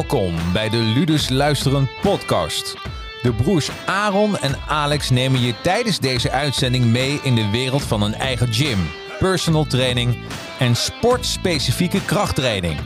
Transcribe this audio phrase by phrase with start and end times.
[0.00, 2.76] Welkom bij de Ludus Luisteren podcast.
[3.22, 8.02] De broers Aaron en Alex nemen je tijdens deze uitzending mee in de wereld van
[8.02, 8.78] een eigen gym,
[9.18, 10.16] personal training
[10.58, 12.78] en sportspecifieke krachttraining.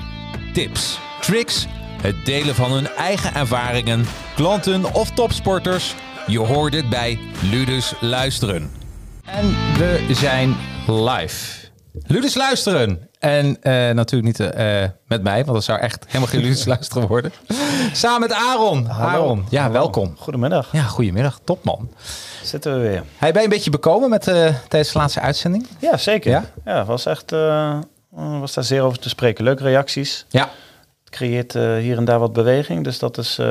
[0.53, 1.67] Tips, tricks,
[2.03, 4.05] het delen van hun eigen ervaringen,
[4.35, 5.95] klanten of topsporters.
[6.27, 7.19] Je hoort het bij
[7.51, 8.71] Ludus Luisteren.
[9.25, 10.57] En we zijn
[10.87, 11.69] live.
[12.07, 13.09] Ludus Luisteren.
[13.25, 17.32] En eh, natuurlijk niet eh, met mij, want dat zou echt helemaal geen Luisteren worden.
[17.93, 18.91] Samen met Aaron.
[18.91, 20.15] Aaron, ja, welkom.
[20.19, 20.69] Goedemiddag.
[20.73, 21.41] Ja, goedemiddag.
[21.45, 21.91] Top man.
[22.43, 23.03] Zitten we weer.
[23.17, 25.67] Hij ben je een beetje bekomen met, eh, tijdens de laatste uitzending?
[25.79, 26.31] Ja, zeker.
[26.31, 26.45] Ja?
[26.65, 27.79] Ja, was echt eh,
[28.15, 29.45] was daar zeer over te spreken.
[29.45, 30.27] Leuke reacties.
[30.29, 30.51] Ja.
[31.04, 32.84] Het creëert eh, hier en daar wat beweging.
[32.84, 33.47] Dus dat is, eh,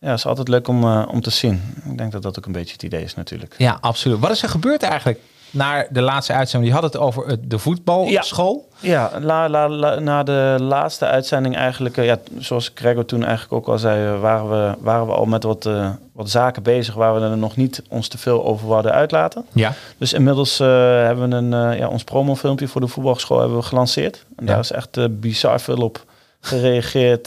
[0.00, 1.74] ja, is altijd leuk om, eh, om te zien.
[1.90, 3.54] Ik denk dat dat ook een beetje het idee is natuurlijk.
[3.58, 4.18] Ja, absoluut.
[4.18, 6.72] Wat is er gebeurd eigenlijk naar de laatste uitzending?
[6.72, 8.68] Je had het over de voetbalschool.
[8.80, 13.52] Ja, la, la, la- na de laatste uitzending eigenlijk, eh, ja, zoals Gregor toen eigenlijk
[13.52, 16.94] ook al zei, eh, waren we, waren we al met wat, eh, wat zaken bezig
[16.94, 19.44] waar we er nog niet ons te veel over wilden uitlaten.
[19.52, 19.72] Ja.
[19.98, 24.24] Dus inmiddels hebben we een, ja, ons promofilmpje voor de voetbalschool hebben we gelanceerd.
[24.36, 24.60] En daar Ja.
[24.62, 26.04] is echt bizar veel op
[26.40, 27.26] gereageerd.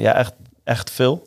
[0.00, 0.32] ja, echt,
[0.64, 1.26] echt veel.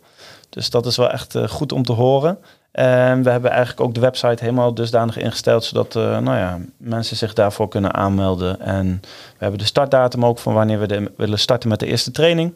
[0.49, 2.37] Dus dat is wel echt goed om te horen.
[2.71, 7.17] En we hebben eigenlijk ook de website helemaal dusdanig ingesteld, zodat eh, nou ja, mensen
[7.17, 8.59] zich daarvoor kunnen aanmelden.
[8.59, 12.11] En we hebben de startdatum ook van wanneer we de, willen starten met de eerste
[12.11, 12.53] training.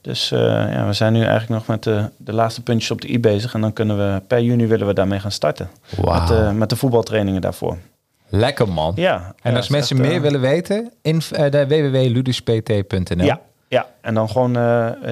[0.00, 0.40] Dus eh,
[0.72, 3.54] ja, we zijn nu eigenlijk nog met de, de laatste puntjes op de i bezig.
[3.54, 5.70] En dan kunnen we per juni willen we daarmee gaan starten.
[6.04, 7.76] Met, de, met de voetbaltrainingen daarvoor.
[8.28, 8.92] Lekker man.
[8.96, 9.34] Ja.
[9.42, 13.24] En ja, als mensen echt, meer eh, willen weten, in uh, www.luduspt.nl.
[13.24, 13.40] Ja,
[13.72, 14.62] ja, en dan gewoon eh,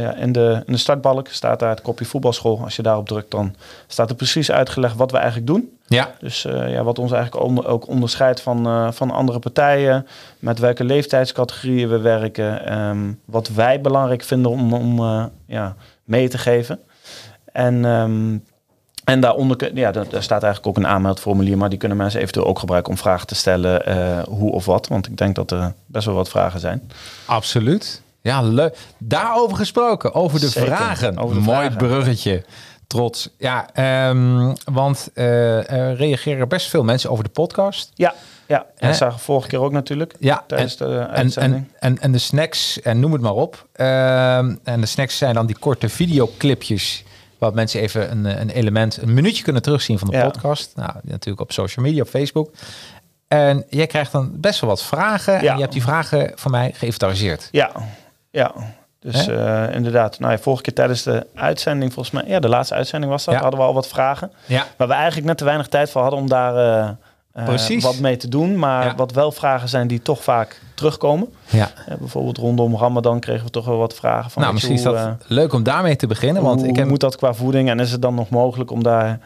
[0.00, 2.60] ja, in, de, in de startbalk staat daar het kopje voetbalschool.
[2.64, 3.54] Als je daarop drukt, dan
[3.86, 5.78] staat er precies uitgelegd wat we eigenlijk doen.
[5.86, 6.10] Ja.
[6.18, 10.06] Dus eh, ja, wat ons eigenlijk onder- ook onderscheidt van, eh, van andere partijen.
[10.38, 12.66] Met welke leeftijdscategorieën we werken.
[12.66, 16.78] ehm, wat wij belangrijk vinden om, om eh, ja, mee te geven.
[17.52, 18.36] En, ehm,
[19.04, 21.56] en daaronder ja, daar, daar staat eigenlijk ook een aanmeldformulier.
[21.58, 23.86] Maar die kunnen mensen eventueel ook gebruiken om vragen te stellen.
[23.86, 24.88] eh, hoe of wat.
[24.88, 26.90] Want ik denk dat er best wel wat vragen zijn.
[27.24, 28.02] Absoluut.
[28.22, 28.76] Ja, leuk.
[28.98, 31.18] Daarover gesproken, over de Zeker, vragen.
[31.18, 31.76] over de Mooi vragen.
[31.76, 32.44] bruggetje.
[32.86, 33.28] Trots.
[33.38, 37.90] Ja, ehm, want eh, er reageren best veel mensen over de podcast.
[37.94, 38.14] Ja,
[38.46, 38.66] ja.
[38.76, 40.14] En dat zagen we vorige keer ook natuurlijk.
[40.18, 41.64] Ja, Tijdens de en, uitzending.
[41.78, 43.66] en, en, en de snacks, en noem het maar op.
[43.72, 47.04] Ehm, en de snacks zijn dan die korte videoclipjes...
[47.38, 50.24] waar mensen even een, een element, een minuutje kunnen terugzien van de Ja.
[50.24, 50.72] podcast.
[50.76, 52.50] Nou, natuurlijk op social media, op Facebook.
[53.28, 55.34] En jij krijgt dan best wel wat vragen.
[55.38, 55.54] En Ja.
[55.54, 57.48] je hebt die vragen van mij geïnventariseerd.
[57.52, 57.70] Ja,
[58.30, 58.52] ja.
[58.98, 62.74] Dus eh, inderdaad, nou ja, vorige keer tijdens de uitzending, volgens mij, ja, de laatste
[62.74, 63.40] uitzending was dat, Ja.
[63.40, 64.32] hadden we al wat vragen.
[64.46, 64.66] Ja.
[64.76, 66.96] Waar we eigenlijk net te weinig tijd voor hadden om daar
[67.44, 67.82] Precies.
[67.84, 68.58] wat mee te doen.
[68.58, 68.94] Maar Ja.
[68.94, 71.28] wat wel vragen zijn die toch vaak terugkomen.
[71.50, 71.70] Ja.
[71.98, 74.42] Bijvoorbeeld rondom Ramadan kregen we toch wel wat vragen van.
[74.42, 76.42] Nou, misschien is dat leuk om daarmee te beginnen.
[76.42, 76.88] Want hoe ik heb...
[76.88, 79.18] moet dat qua voeding en is het dan nog mogelijk om daar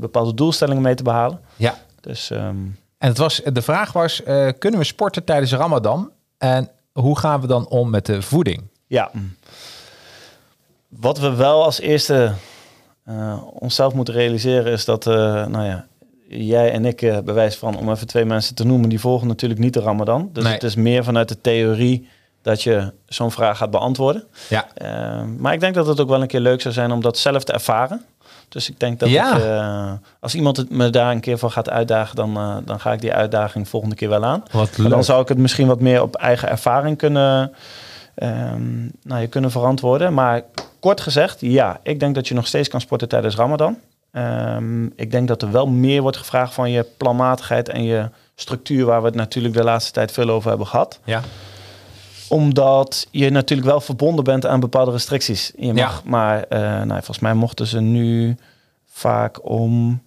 [0.00, 1.40] bepaalde doelstellingen mee te behalen?
[1.56, 1.74] Ja.
[2.00, 2.56] Dus ehm,
[2.98, 4.22] En het was, de vraag was,
[4.58, 6.10] kunnen we sporten tijdens Ramadan?
[6.38, 6.68] En
[7.00, 8.62] hoe gaan we dan om met de voeding?
[8.86, 9.10] Ja.
[10.88, 12.32] Wat we wel als eerste
[13.04, 15.14] eh, onszelf moeten realiseren is dat, eh,
[15.46, 15.86] nou ja,
[16.28, 19.60] jij en ik, eh bewijs van, om even twee mensen te noemen, die volgen natuurlijk
[19.60, 20.28] niet de Ramadan.
[20.32, 20.52] Dus Nee.
[20.52, 22.08] het is meer vanuit de theorie
[22.42, 24.24] dat je zo'n vraag gaat beantwoorden.
[24.48, 24.66] Ja.
[25.38, 27.44] Maar ik denk dat het ook wel een keer leuk zou zijn om dat zelf
[27.44, 28.04] te ervaren.
[28.48, 29.36] Dus ik denk dat Ja.
[29.36, 32.80] ik, eh, als iemand het me daar een keer van gaat uitdagen, dan, eh, dan
[32.80, 34.42] ga ik die uitdaging volgende keer wel aan.
[34.52, 37.52] Wat Maar dan zou ik het misschien wat meer op eigen ervaring kunnen,
[38.14, 40.14] ehm, nou, je kunnen verantwoorden.
[40.14, 40.42] Maar
[40.80, 43.78] kort gezegd, ja, ik denk dat je nog steeds kan sporten tijdens Ramadan.
[44.12, 48.84] Ehm, ik denk dat er wel meer wordt gevraagd van je planmatigheid en je structuur,
[48.84, 51.00] waar we het natuurlijk de laatste tijd veel over hebben gehad.
[51.04, 51.20] Ja.
[52.28, 55.52] Omdat je natuurlijk wel verbonden bent aan bepaalde restricties.
[55.56, 56.10] Je mag Ja.
[56.10, 58.36] maar, eh, nou, volgens mij mochten ze nu
[58.84, 60.02] vaak om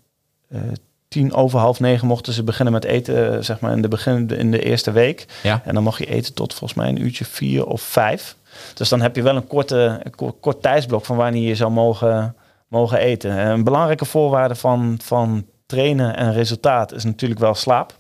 [0.50, 0.62] eh,
[1.08, 4.30] tien over half negen mochten ze beginnen met eten, eh, zeg maar in de, begin,
[4.30, 5.26] in de eerste week.
[5.44, 5.62] Ja.
[5.66, 8.36] En dan mag je eten tot volgens mij een uurtje vier of vijf.
[8.74, 11.72] Dus dan heb je wel een korte, een kort, kort tijdsblok van wanneer je zou
[11.72, 12.36] mogen,
[12.68, 13.32] mogen eten.
[13.32, 17.98] En een belangrijke voorwaarde van, van trainen en resultaat is natuurlijk wel slaap.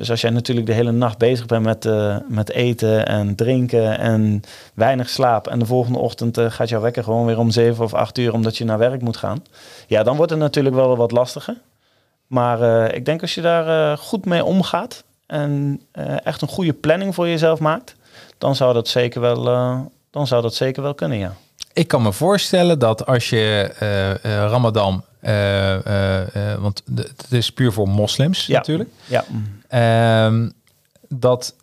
[0.00, 3.98] Dus als jij natuurlijk de hele nacht bezig bent met, eh, met eten en drinken
[3.98, 4.42] en
[4.74, 5.46] weinig slaap.
[5.46, 8.32] En de volgende ochtend eh, gaat jouw wekker gewoon weer om zeven of acht uur
[8.32, 9.42] omdat je naar werk moet gaan.
[9.86, 11.56] Ja, dan wordt het natuurlijk wel wat lastiger.
[12.26, 15.80] Maar eh, ik denk als je daar goed mee omgaat en
[16.24, 17.94] echt een goede planning voor jezelf maakt,
[18.38, 19.44] dan zou dat zeker wel,
[20.10, 21.34] dan zou dat zeker wel kunnen, ja.
[21.72, 23.72] Ik kan me voorstellen dat als je
[24.22, 28.56] Ramadan, eh, eh, eh, want het is puur voor moslims Ja.
[28.56, 29.24] natuurlijk, Ja,
[29.68, 30.48] Ehm,
[31.08, 31.54] dat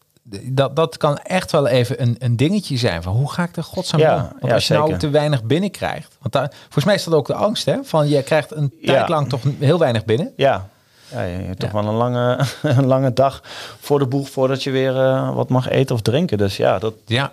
[0.46, 3.64] dat, dat kan echt wel even een, een dingetje zijn van hoe ga ik er
[3.64, 4.22] godsnaam Ja, om?
[4.22, 7.28] Want ja, als je nou te weinig binnenkrijgt, want daar, volgens mij is dat ook
[7.28, 7.76] de angst, hè?
[7.84, 10.34] Van je krijgt een tijd lang toch heel weinig binnen.
[10.36, 10.68] Ja,
[11.12, 11.82] ja je hebt toch Ja.
[11.82, 13.42] wel een lange, een lange dag
[13.80, 14.94] voor de boeg voordat je weer
[15.34, 16.38] wat mag eten of drinken.
[16.38, 17.32] Dus ja, dat Ja,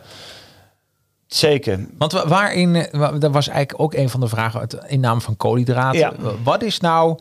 [1.27, 1.87] zeker.
[1.99, 5.21] want wa- waarin, wa- dat was eigenlijk ook een van de vragen uit, in naam
[5.21, 5.99] van koolhydraten.
[5.99, 6.13] Ja.
[6.43, 7.19] Wat is nou,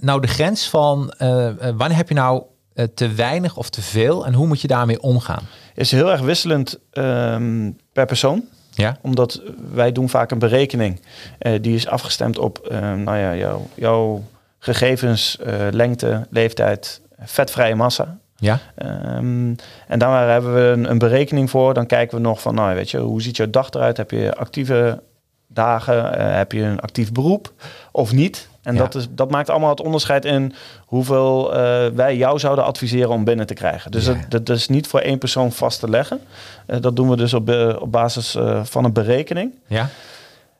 [0.00, 2.42] nou de grens van eh, eh, wanneer heb je nou
[2.74, 5.42] eh, te weinig of te veel en hoe moet je daarmee omgaan?
[5.74, 8.44] Is heel erg wisselend ehm, per persoon.
[8.70, 9.40] Ja, Omdat
[9.72, 11.00] wij doen vaak een berekening.
[11.38, 12.66] eh, die is afgestemd op
[12.96, 14.24] nou ja, jouw, jouw
[14.58, 15.38] gegevens,
[15.70, 18.18] lengte, leeftijd, vetvrije massa.
[18.40, 19.54] Ja, Ehm,
[19.88, 21.74] en daar hebben we een, een berekening voor.
[21.74, 23.96] Dan kijken we nog van, nou weet je, hoe ziet jouw dag eruit?
[23.96, 25.02] Heb je actieve
[25.46, 26.18] dagen?
[26.18, 27.52] Eh, heb je een actief beroep
[27.92, 28.48] of niet?
[28.62, 28.80] En Ja.
[28.80, 30.54] dat, is, dat maakt allemaal het onderscheid in
[30.86, 33.90] hoeveel eh, wij jou zouden adviseren om binnen te krijgen.
[33.90, 34.16] Dus Ja.
[34.28, 36.20] dat, dat is niet voor één persoon vast te leggen.
[36.66, 37.48] Eh, dat doen we dus op,
[37.80, 39.52] op basis van een berekening.
[39.66, 39.88] ja.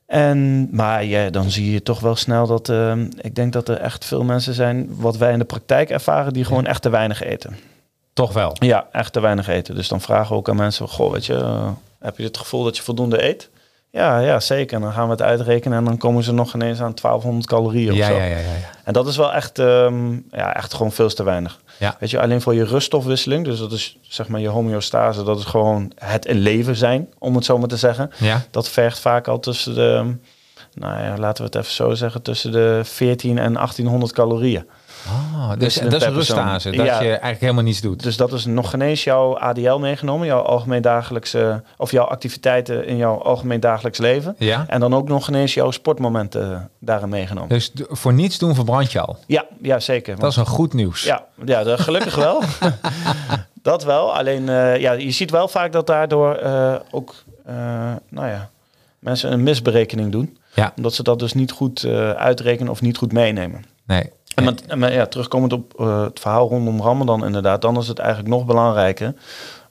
[0.07, 3.77] En, maar ja, dan zie je toch wel snel dat ehm, ik denk dat er
[3.77, 7.23] echt veel mensen zijn, wat wij in de praktijk ervaren, die gewoon echt te weinig
[7.23, 7.57] eten.
[8.19, 8.53] Toch wel.
[8.59, 9.75] Ja, echt te weinig eten.
[9.75, 11.69] Dus dan vragen we ook aan mensen, goh, weet je, eh,
[12.01, 13.51] heb je het gevoel dat je voldoende eet?
[13.91, 14.77] Ja, ja, zeker.
[14.77, 17.91] En dan gaan we het uitrekenen en dan komen ze nog ineens aan 1200 calorieën
[17.91, 18.13] of Ja, zo.
[18.13, 18.71] ja, ja, ja, ja.
[18.85, 21.61] En dat is wel echt, ehm, ja, echt gewoon veel te weinig.
[21.79, 21.97] Ja.
[22.01, 25.45] Weet je, alleen voor je ruststofwisseling, dus dat is zeg maar je homeostase, dat is
[25.45, 28.11] gewoon het in leven zijn, om het zo maar te zeggen.
[28.19, 30.15] Ja, Dat vergt vaak al tussen de,
[30.75, 34.67] nou ja, laten we het even zo zeggen, tussen de 14 en 1800 calorieën.
[35.07, 37.01] Ah, dus Dus dat is een rustase, dat Ja.
[37.01, 38.03] je eigenlijk helemaal niets doet.
[38.03, 42.87] Dus dat is nog geen eens jouw ADL meegenomen, jouw algemeen dagelijkse, of jouw activiteiten
[42.87, 44.35] in jouw algemeen dagelijks leven.
[44.39, 44.65] ja?
[44.69, 47.49] En dan ook nog geen eens jouw sportmomenten daarin meegenomen.
[47.49, 49.17] Dus voor niets doen verbrand je al.
[49.27, 50.19] Ja, ja zeker.
[50.19, 51.03] Dat is een goed nieuws.
[51.03, 52.43] Ja, ja gelukkig wel.
[53.63, 54.15] dat wel.
[54.17, 57.15] Alleen, eh, ja, je ziet wel vaak dat daardoor eh, ook,
[57.47, 57.55] eh,
[58.09, 58.51] nou ja,
[58.99, 60.39] mensen een misberekening doen.
[60.55, 60.73] Ja.
[60.77, 63.65] Omdat ze dat dus niet goed eh, uitrekenen of niet goed meenemen.
[63.87, 64.11] Nee.
[64.39, 68.29] En met, ja, terugkomend op eh, het verhaal rondom Ramadan inderdaad, dan is het eigenlijk
[68.29, 69.15] nog belangrijker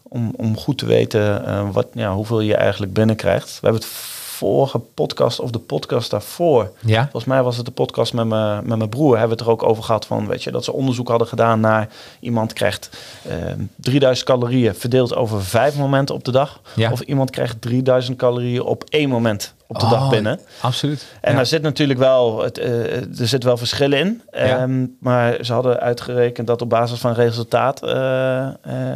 [0.02, 3.48] om, om goed te weten eh, wat, ja, hoeveel je eigenlijk binnenkrijgt.
[3.48, 3.90] We hebben het
[4.38, 7.02] vorige podcast of de podcast daarvoor, Ja?
[7.02, 9.54] volgens mij was het de podcast met, me, met mijn broer, hebben we het er
[9.54, 12.90] ook over gehad van, weet je, dat ze onderzoek hadden gedaan naar iemand krijgt
[13.28, 13.36] eh,
[13.75, 16.62] 3000 calorieën verdeeld over vijf momenten op de dag.
[16.75, 16.92] Ja.
[16.92, 20.40] Of iemand krijgt 3000 calorieën op één moment op de dag Oh, binnen.
[20.62, 21.06] Absoluut.
[21.22, 21.36] En Ja.
[21.36, 24.22] daar zit natuurlijk wel, het, eh, er zit wel verschillen in.
[24.31, 24.40] Ja.
[24.40, 28.48] Ehm, maar ze hadden uitgerekend dat op basis van resultaat eh,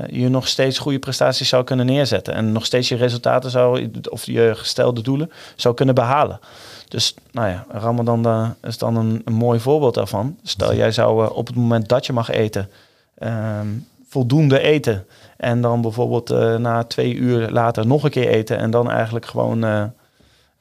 [0.07, 2.33] je nog steeds goede prestaties zou kunnen neerzetten.
[2.33, 6.39] En nog steeds je resultaten zou, of je gestelde doelen zou kunnen behalen.
[6.87, 10.37] Dus nou ja, Ramadan is dan een, een mooi voorbeeld daarvan.
[10.43, 12.69] Stel jij zou op het moment dat je mag eten,
[13.17, 13.67] ehm,
[14.09, 15.05] voldoende eten.
[15.37, 16.29] En dan bijvoorbeeld
[16.59, 18.57] na twee uur later nog een keer eten.
[18.57, 19.91] En dan eigenlijk gewoon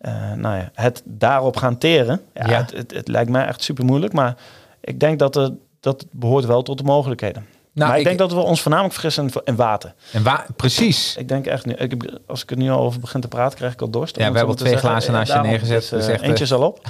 [0.01, 2.21] eh, nou ja, het daarop gaan teren.
[2.35, 2.57] Ja, Ja.
[2.57, 4.13] Het, het, het lijkt mij echt super moeilijk.
[4.13, 4.37] Maar
[4.81, 7.47] ik denk dat, er, dat het behoort wel tot de mogelijkheden.
[7.73, 9.95] Nou, maar ik, ik- denk dat we ons voornamelijk vergissen in- water.
[10.13, 11.17] En waar, precies.
[11.17, 11.81] Ik denk echt niet.
[11.81, 14.17] Ik heb, als ik er nu al over begin te praten, krijg ik al dorst.
[14.17, 14.89] Ja, we hebben twee zeggen.
[14.89, 15.89] glazen naast je neergezet.
[15.91, 16.81] Dus, eh, Dus eentje is al op.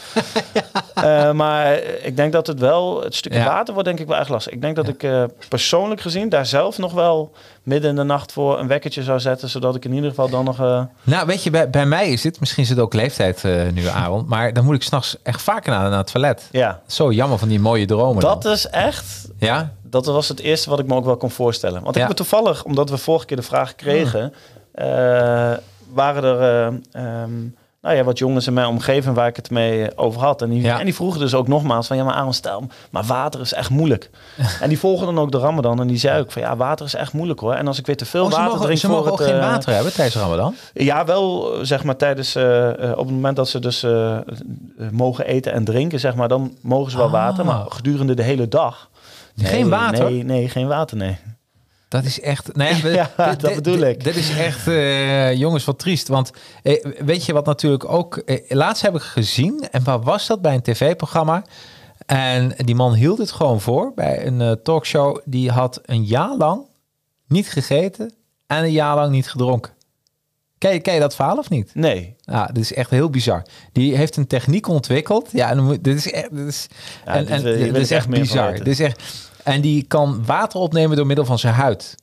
[0.95, 3.45] Eh, maar ik denk dat het wel, het stukje Ja.
[3.45, 4.53] water wordt denk ik wel echt lastig.
[4.53, 7.33] Ik denk dat ik eh, persoonlijk gezien daar zelf nog wel
[7.63, 9.49] midden in de nacht voor een wekkertje zou zetten.
[9.49, 10.61] Zodat ik in ieder geval dan nog...
[10.61, 13.69] eh, Nou, weet je, bij, bij mij is dit, misschien is het ook leeftijd eh,
[13.73, 16.49] nu, Aaron, maar dan moet ik s'nachts echt vaker naar, naar het toilet.
[16.51, 18.21] ja, Zo jammer van die mooie dromen.
[18.23, 18.53] dat dan.
[18.53, 19.73] is echt Ja?
[19.91, 21.83] Dat was het eerste wat ik me ook wel kon voorstellen.
[21.83, 24.33] Want ik heb toevallig, omdat we vorige keer de vraag kregen,
[24.73, 25.53] eh,
[25.93, 26.67] waren er eh,
[27.23, 27.31] ehm,
[27.83, 30.43] nou ja, wat jongens in mijn omgeving waar ik het mee over had.
[30.43, 30.79] En die, Ja.
[30.79, 33.71] en die vroegen dus ook nogmaals van, ja maar Aaron, stel, maar water is echt
[33.71, 34.11] moeilijk.
[34.61, 36.95] en die volgen dan ook de Ramadan en die zei ook van, ja, water is
[36.95, 37.55] echt moeilijk hoor.
[37.55, 39.29] En als ik weer te veel Oh, water mogen, drink ze voor mogen ook het,
[39.29, 40.55] geen eh, water hebben tijdens Ramadan?
[40.75, 43.87] ja, wel zeg maar tijdens op het moment dat ze dus
[44.91, 47.13] mogen eten en drinken, zeg maar, dan mogen ze wel Ah.
[47.13, 48.90] water, maar gedurende de hele dag.
[49.37, 50.11] Geen water?
[50.11, 51.17] Nee, nee, geen water, nee.
[51.89, 52.57] Dat is echt.
[52.57, 54.05] Nou ja, Ja, dit- dat bedoel ik.
[54.05, 56.09] Dit is echt, eh, jongens, wat triest.
[56.09, 56.31] Want
[56.63, 58.17] eh, weet je wat natuurlijk ook.
[58.17, 61.45] Eh, laatst heb ik gezien, en waar was dat bij een tv-programma?
[62.07, 65.19] En die man hield het gewoon voor bij een talkshow.
[65.25, 66.67] Die had een jaar lang
[67.29, 68.13] niet gegeten
[68.47, 69.73] en een jaar lang niet gedronken.
[70.61, 71.71] Ken je, ken je dat verhaal of niet?
[71.75, 72.17] Nee.
[72.21, 73.43] Ja, dit is echt heel bizar.
[73.73, 75.29] Die heeft een techniek ontwikkeld.
[75.33, 76.67] Ja, en dan moet- dit is echt, dit is,
[77.05, 78.55] Ja, en, en, dit is echt bizar.
[78.55, 79.03] Dit is echt,
[79.45, 81.95] en die kan water opnemen door middel van zijn huid.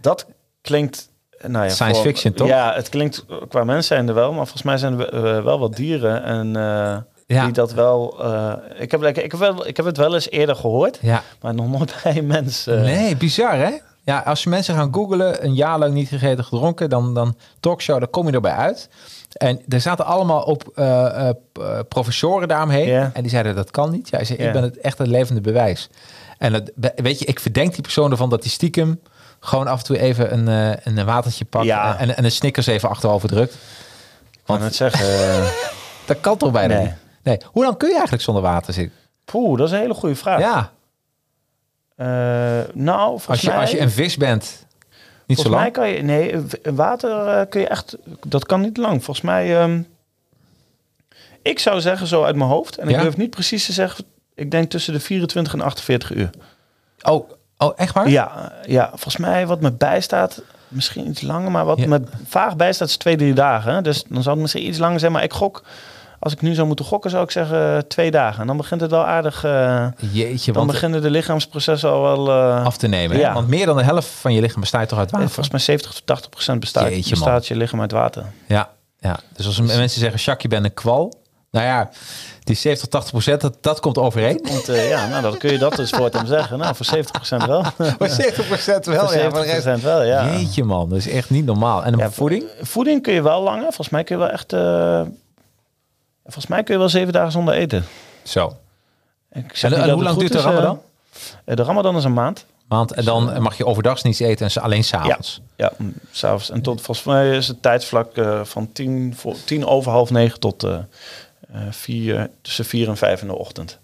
[0.00, 0.26] Dat
[0.60, 1.08] klinkt...
[1.46, 2.48] Nou ja, Science voor- fiction, toch?
[2.48, 5.58] Ja, het klinkt qua mens zijn er wel, maar volgens mij zijn er eh, wel
[5.58, 7.44] wat dieren en eh, Ja.
[7.44, 8.24] die dat wel.
[8.24, 11.22] eh, ik heb, ik heb wel, ik heb het wel eens eerder gehoord, Ja.
[11.40, 12.66] maar nog nooit bij een mens.
[12.66, 13.70] eh, Nee, bizar hè?
[14.06, 17.98] Ja, als je mensen gaan googlen, een jaar lang niet gegeten, gedronken, dan, dan talkshow,
[17.98, 18.88] dan kom je erbij uit.
[19.32, 23.10] En er zaten allemaal op eh, eh, eh, professoren daaromheen.
[23.12, 24.08] En die zeiden dat kan niet.
[24.08, 25.88] Ja, zei, ik ben het echt een levende bewijs.
[26.38, 29.00] En het, weet je, ik verdenk die persoon ervan dat hij stiekem
[29.40, 31.98] gewoon af en toe even een, een watertje pakt Ja.
[31.98, 33.56] en, en een Snickers even achterover drukt.
[34.44, 35.44] Kan het zeggen.
[36.06, 36.82] Dat kan toch bijna Nee.
[36.84, 36.94] niet?
[37.22, 37.38] Nee.
[37.52, 38.98] Hoe lang kun je eigenlijk zonder water zitten?
[39.24, 40.40] Poeh, dat is een hele goede vraag.
[40.40, 40.70] Ja,
[42.72, 44.66] nou, volgens als je, mij, als je een vis bent,
[45.26, 45.72] niet zo volgens mij lang.
[45.72, 46.02] kan je...
[46.02, 46.42] Nee,
[46.74, 47.96] water eh, kun je echt...
[48.26, 49.04] Dat kan niet lang.
[49.04, 49.60] Volgens mij...
[49.60, 49.80] ehm,
[51.42, 52.78] ik zou zeggen zo uit mijn hoofd.
[52.78, 54.04] En ik durf niet precies te zeggen...
[54.34, 56.30] Ik denk tussen de 24 en 48 uur.
[57.02, 58.08] Oh, oh, echt waar?
[58.08, 60.42] Ja, ja, volgens mij wat me bijstaat...
[60.68, 61.86] Misschien iets langer, maar wat Ja.
[61.86, 63.82] me vaag bijstaat is twee, drie dagen.
[63.82, 65.12] Dus dan zou het misschien iets langer zijn.
[65.12, 65.62] Maar ik gok...
[66.26, 68.40] Als ik nu zou moeten gokken, zou ik zeggen eh, twee dagen.
[68.40, 69.44] En dan begint het wel aardig...
[69.44, 72.28] eh, Jeetje, dan want beginnen de lichaamsprocessen al wel...
[72.28, 73.16] eh, af te nemen.
[73.16, 73.22] hè?
[73.22, 73.32] Ja.
[73.32, 75.28] Want meer dan de helft van je lichaam bestaat toch uit Eh, water?
[75.28, 78.24] Volgens mij 70 tot 80 procent bestaat, Jeetje, bestaat je lichaam uit water.
[78.46, 78.68] Ja,
[78.98, 79.16] ja.
[79.36, 81.24] Dus als mensen zeggen, Jacques, je bent een kwal.
[81.50, 81.90] Nou ja,
[82.42, 84.40] die 70, 80 procent, dat, dat komt overeen.
[84.66, 86.58] Eh, ja, nou, dan kun je dat dus voor hem zeggen.
[86.58, 87.62] Nou, voor 70 procent wel.
[87.98, 89.28] Maar 70 procent wel, voor ja.
[89.30, 89.62] Maar 70 de rest...
[89.62, 90.30] procent wel, ja.
[90.30, 91.84] Jeetje man, dat is echt niet normaal.
[91.84, 92.44] En Ja, voeding?
[92.62, 93.62] Voeding kun je wel langer.
[93.62, 94.52] Volgens mij kun je wel echt...
[96.26, 97.84] eh, volgens mij kun je wel zeven dagen zonder eten.
[98.22, 98.56] Zo.
[99.32, 100.80] Ik En, hoe het lang duurt de eh, ramadan?
[101.44, 102.46] eh, de ramadan is een maand.
[102.68, 102.92] Maand.
[102.92, 105.40] En dan mag je overdags niets eten en alleen s'avonds.
[105.56, 106.50] Ja, mm, s'avonds.
[106.50, 110.40] En tot, volgens mij is het tijdsvlak eh, van tien, voor, tien over half negen
[110.40, 110.74] tot eh,
[111.52, 113.78] eh, vier, tussen vier en vijf in de ochtend.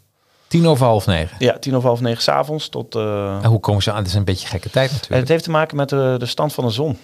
[0.46, 1.36] Tien over half negen.
[1.38, 2.94] Ja, tien over half negen s'avonds tot...
[2.94, 3.96] eh, En hoe komen ze aan?
[3.98, 5.28] Het is een beetje gekke tijd Het natuurlijk.
[5.28, 6.98] heeft te maken met de, de stand van de zon.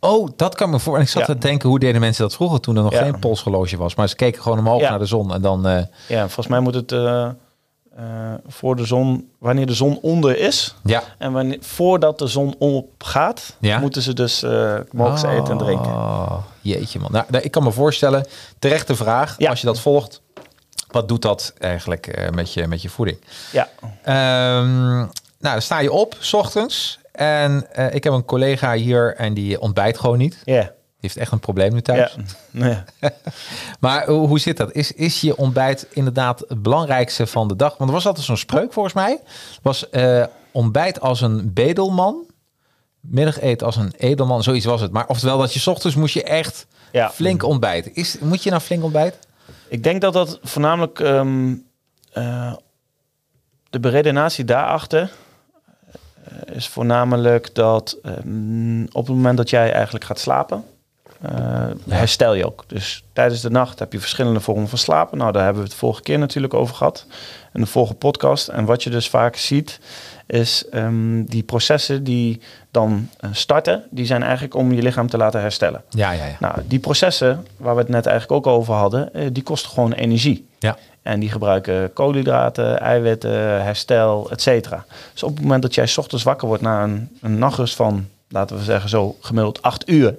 [0.00, 0.96] Oh, dat kan me voor.
[0.96, 1.34] En ik zat Ja.
[1.34, 3.02] te denken, hoe deden mensen dat vroeger toen er nog Ja.
[3.02, 3.94] geen polshorloge was?
[3.94, 4.90] Maar ze keken gewoon omhoog Ja.
[4.90, 5.66] naar de zon en dan...
[5.66, 10.38] eh, Ja, volgens mij moet het eh, eh, voor de zon, wanneer de zon onder
[10.38, 11.02] is ja.
[11.18, 13.78] en wanneer, voordat de zon opgaat, Ja.
[13.78, 14.42] moeten ze dus
[14.90, 15.90] mogen ze eten en drinken.
[15.92, 17.12] Oh, jeetje man.
[17.12, 18.26] Nou, nou, ik kan me voorstellen,
[18.58, 19.50] terechte vraag, Ja.
[19.50, 20.20] als je dat volgt,
[20.90, 23.18] wat doet dat eigenlijk met, je, met je voeding?
[23.52, 23.68] Ja,
[24.02, 25.08] Ehm, nou,
[25.40, 26.98] dan sta je op, s ochtends.
[27.18, 30.38] En eh, ik heb een collega hier en die ontbijt gewoon niet.
[30.44, 31.82] Die ja, heeft echt een probleem nu ja.
[31.92, 32.16] thuis.
[32.50, 32.78] Nee.
[33.80, 34.72] Maar hoe, hoe zit dat?
[34.72, 37.76] Is, is je ontbijt inderdaad het belangrijkste van de dag?
[37.76, 39.20] Want er was altijd zo'n spreuk volgens mij.
[39.62, 42.24] Was eh, ontbijt als een bedelman,
[43.00, 44.92] middageten als een edelman, zoiets was het.
[44.92, 47.10] Maar oftewel dat je 's ochtends moest je echt Ja.
[47.10, 47.94] flink ontbijten.
[47.94, 49.20] Is, moet je nou flink ontbijten?
[49.68, 51.54] Ik denk dat dat voornamelijk ehm,
[52.12, 52.52] eh,
[53.70, 55.10] de beredenatie daarachter
[56.52, 60.64] is voornamelijk dat ehm, op het moment dat jij eigenlijk gaat slapen,
[61.20, 62.64] eh, herstel je ook.
[62.66, 65.18] Dus tijdens de nacht heb je verschillende vormen van slapen.
[65.18, 67.06] Nou, daar hebben we het vorige keer natuurlijk over gehad
[67.52, 68.48] in de vorige podcast.
[68.48, 69.80] En wat je dus vaak ziet,
[70.26, 75.16] is ehm, die processen die dan eh, starten, die zijn eigenlijk om je lichaam te
[75.16, 75.82] laten herstellen.
[75.88, 76.36] Ja, ja, ja.
[76.40, 79.92] Nou, die processen, waar we het net eigenlijk ook over hadden, eh, die kosten gewoon
[79.92, 80.47] energie.
[80.58, 80.76] Ja.
[81.02, 84.84] En die gebruiken koolhydraten, eiwitten, herstel, et cetera.
[85.12, 88.08] Dus op het moment dat jij 's ochtends wakker wordt na een, een nachtrust van,
[88.28, 90.14] laten we zeggen zo gemiddeld acht uur.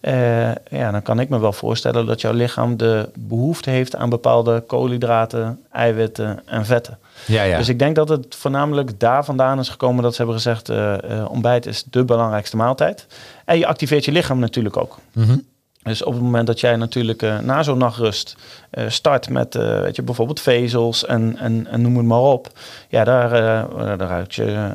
[0.00, 4.08] eh, ja, dan kan ik me wel voorstellen dat jouw lichaam de behoefte heeft aan
[4.10, 6.98] bepaalde koolhydraten, eiwitten en vetten.
[7.26, 7.58] ja, ja.
[7.58, 11.18] Dus ik denk dat het voornamelijk daar vandaan is gekomen dat ze hebben gezegd, eh,
[11.18, 13.06] eh, ontbijt is de belangrijkste maaltijd.
[13.44, 14.98] En je activeert je lichaam natuurlijk ook.
[15.12, 15.36] Mhm.
[15.82, 18.36] Dus op het moment dat jij natuurlijk eh, na zo'n nachtrust
[18.70, 22.50] eh, start met eh, weet je, bijvoorbeeld vezels en, en, en noem het maar op.
[22.88, 23.30] Ja, daar,
[23.98, 24.72] daar ruikt je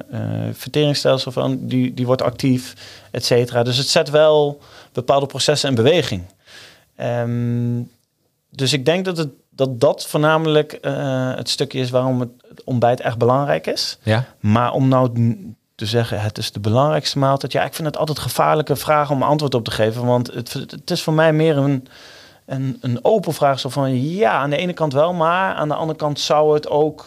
[0.54, 2.74] verteringsstelsel van, die, die wordt actief,
[3.12, 3.64] et cetera.
[3.64, 4.60] Dus het zet wel
[4.92, 6.24] bepaalde processen in beweging.
[6.96, 7.82] Ehm,
[8.50, 10.78] dus ik denk dat het, dat, dat voornamelijk
[11.36, 13.98] het stukje is waarom het ontbijt echt belangrijk is.
[14.04, 14.26] ja.
[14.40, 15.12] Maar om nou
[15.78, 17.52] te zeggen, het is de belangrijkste maaltijd.
[17.52, 20.06] Ja, ik vind het altijd gevaarlijke vraag om antwoord op te geven.
[20.06, 21.88] Want het, het is voor mij meer een,
[22.46, 23.60] een, een open vraag.
[23.60, 25.14] Zo van, ja, aan de ene kant wel.
[25.14, 27.06] Maar aan de andere kant zou het ook,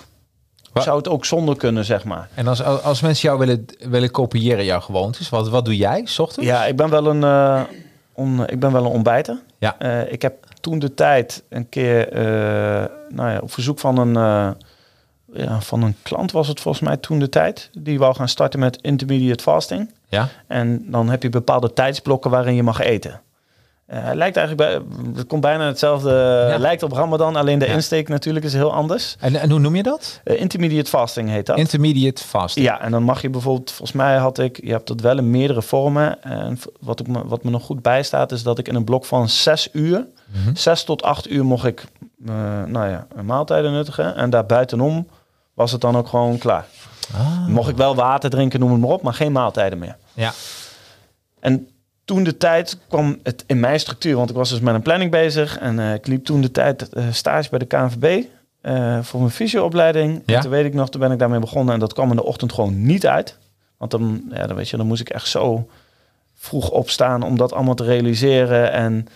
[0.75, 2.29] zou het ook zonder kunnen, zeg maar.
[2.35, 6.19] En als, als mensen jou willen, willen kopiëren, jouw gewoontes, wat, wat doe jij, s
[6.19, 6.49] ochtends?
[6.49, 7.63] Ja, ik ben wel een, eh,
[8.13, 9.41] on, ik ben wel een ontbijter.
[9.59, 9.79] Ja.
[9.79, 12.25] Eh, ik heb toen de tijd een keer, eh,
[13.09, 14.57] nou ja, op verzoek van een,
[15.33, 17.71] ja, van een klant was het volgens mij toen de tijd.
[17.79, 19.91] Die wou gaan starten met intermediate fasting.
[20.09, 20.29] Ja?
[20.47, 23.21] En dan heb je bepaalde tijdsblokken waarin je mag eten.
[23.87, 27.73] Eh, het lijkt eigenlijk bij, het komt bijna hetzelfde, lijkt op Ramadan, alleen de Ja.
[27.73, 29.17] insteek natuurlijk is heel anders.
[29.21, 30.21] En, en hoe noem je dat?
[30.25, 31.59] Eh, intermediate fasting heet dat.
[31.59, 32.67] Intermediate fasting.
[32.67, 35.31] Ja, en dan mag je bijvoorbeeld, volgens mij had ik, je hebt dat wel in
[35.31, 36.23] meerdere vormen.
[36.23, 39.05] En wat, ik me, wat me nog goed bijstaat, is dat ik in een blok
[39.05, 40.55] van zes uur, Mhm.
[40.55, 41.85] zes tot acht uur mocht ik,
[42.27, 42.35] eh,
[42.67, 44.17] nou ja, maaltijden nuttigen.
[44.17, 45.07] En daarbuitenom
[45.61, 46.67] was het dan ook gewoon klaar.
[47.15, 47.47] Ah.
[47.47, 49.97] Mocht ik wel water drinken, noem het maar op, maar geen maaltijden meer.
[50.13, 50.33] Ja.
[51.41, 51.69] En
[52.05, 55.11] toen de tijd kwam het in mijn structuur, want ik was dus met een planning
[55.11, 58.25] bezig en eh, ik liep toen de tijd eh, stage bij de KNVB
[58.61, 60.23] eh, voor mijn fysioopleiding.
[60.27, 60.35] Ja.
[60.35, 62.25] En toen weet ik nog, toen ben ik daarmee begonnen en dat kwam in de
[62.25, 63.39] ochtend gewoon niet uit.
[63.77, 65.69] Want dan, ja, dan weet je, dan moest ik echt zo
[66.35, 68.73] vroeg opstaan om dat allemaal te realiseren.
[68.73, 69.07] En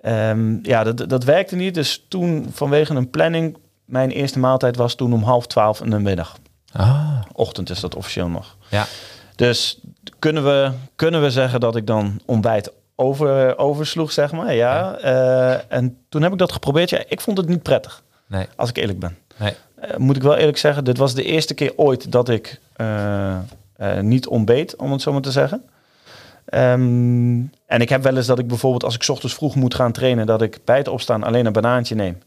[0.00, 1.74] ehm, ja, dat, dat werkte niet.
[1.74, 3.56] Dus toen vanwege een planning,
[3.90, 6.38] mijn eerste maaltijd was toen om half twaalf in de middag.
[6.72, 7.20] Ah.
[7.32, 8.56] Ochtend is dat officieel nog.
[8.68, 8.86] Ja.
[9.36, 9.78] Dus
[10.18, 14.54] kunnen we, kunnen we zeggen dat ik dan ontbijt over, oversloeg, zeg maar.
[14.54, 14.96] Ja.
[14.96, 16.90] Eh, en toen heb ik dat geprobeerd.
[16.90, 18.46] Ja, ik vond het niet prettig, Nee.
[18.56, 19.16] als ik eerlijk ben.
[19.36, 19.54] Nee.
[19.74, 23.36] Eh, moet ik wel eerlijk zeggen, dit was de eerste keer ooit dat ik eh,
[24.00, 25.62] niet ontbeet, om het zo maar te zeggen.
[26.44, 29.74] Ehm, en ik heb wel eens dat ik bijvoorbeeld als ik 's ochtends vroeg moet
[29.74, 32.18] gaan trainen, dat ik bij het opstaan alleen een banaantje neem.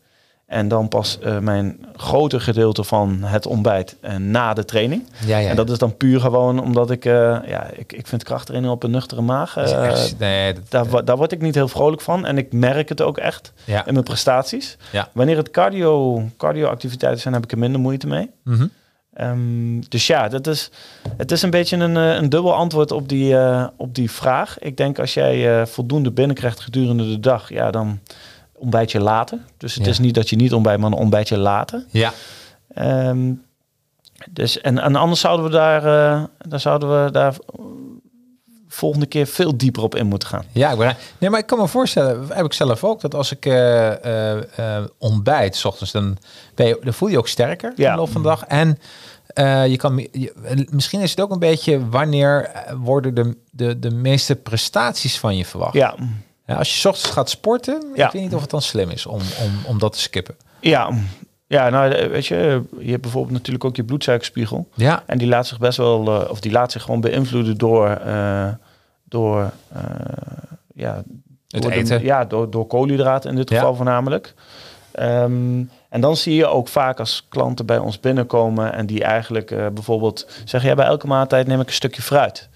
[0.46, 5.04] En dan pas eh, mijn grote gedeelte van het ontbijt eh, na de training.
[5.26, 5.50] Ja, ja.
[5.50, 8.84] En dat is dan puur gewoon omdat ik, eh, ja, ik, ik vind krachttraining op
[8.84, 9.58] een nuchtere maag.
[9.58, 12.26] Echt- nee, dat- daar, daar word ik niet heel vrolijk van.
[12.26, 13.86] En ik merk het ook echt ja.
[13.86, 14.78] in mijn prestaties.
[14.92, 15.10] Ja.
[15.12, 18.30] Wanneer het cardio, cardio-activiteiten zijn, heb ik er minder moeite mee.
[18.44, 18.68] Mhm.
[19.14, 20.70] Ehm, dus ja, dat is,
[21.18, 23.36] het is een beetje een, een dubbel antwoord op die,
[23.78, 24.60] op die vraag.
[24.60, 28.00] Ik denk als jij voldoende binnenkrijgt gedurende de dag, ja, dan
[28.54, 29.40] ontbijt je later.
[29.58, 29.90] Dus het Ja.
[29.92, 31.86] is niet dat je niet ontbijt, maar een ontbijt je later.
[31.92, 32.14] Ja.
[32.74, 33.32] Ehm,
[34.32, 37.36] dus, en, en anders zouden we daar, eh, dan zouden we daar
[38.68, 40.44] volgende keer veel dieper op in moeten gaan.
[40.52, 40.98] Ja, ik begrijp.
[41.18, 44.86] Nee, maar ik kan me voorstellen, heb ik zelf ook, dat als ik eh, eh,
[44.98, 46.18] ontbijt, 's ochtends, dan,
[46.56, 47.86] ben je, dan voel je je ook sterker Ja.
[47.86, 48.44] in de loop van de dag.
[48.46, 48.78] En
[49.70, 54.36] je kan, je- misschien is het ook een beetje wanneer worden de, de, de meeste
[54.36, 55.74] prestaties van je verwacht.
[55.74, 55.96] Ja,
[56.46, 58.06] Ja, als je ochtends gaat sporten, Ja.
[58.06, 60.36] ik weet niet of het dan slim is om, om, om dat te skippen.
[60.60, 60.90] ja,
[61.48, 64.70] ja, nou eh, weet je, je hebt bijvoorbeeld natuurlijk ook je bloedsuikerspiegel.
[64.76, 67.90] Ja, En die laat zich best wel, eh, of die laat zich gewoon beïnvloeden door,
[67.90, 68.48] eh,
[69.04, 69.52] door,
[70.76, 71.04] ja,
[71.48, 72.04] Het door de- eten.
[72.04, 73.58] ja, door, door koolhydraten in dit Ja.
[73.58, 74.34] geval voornamelijk.
[74.92, 79.48] Ehm, en dan zie je ook vaak als klanten bij ons binnenkomen en die eigenlijk
[79.74, 82.50] bijvoorbeeld zeggen, ja, bij elke maaltijd neem ik een stukje fruit.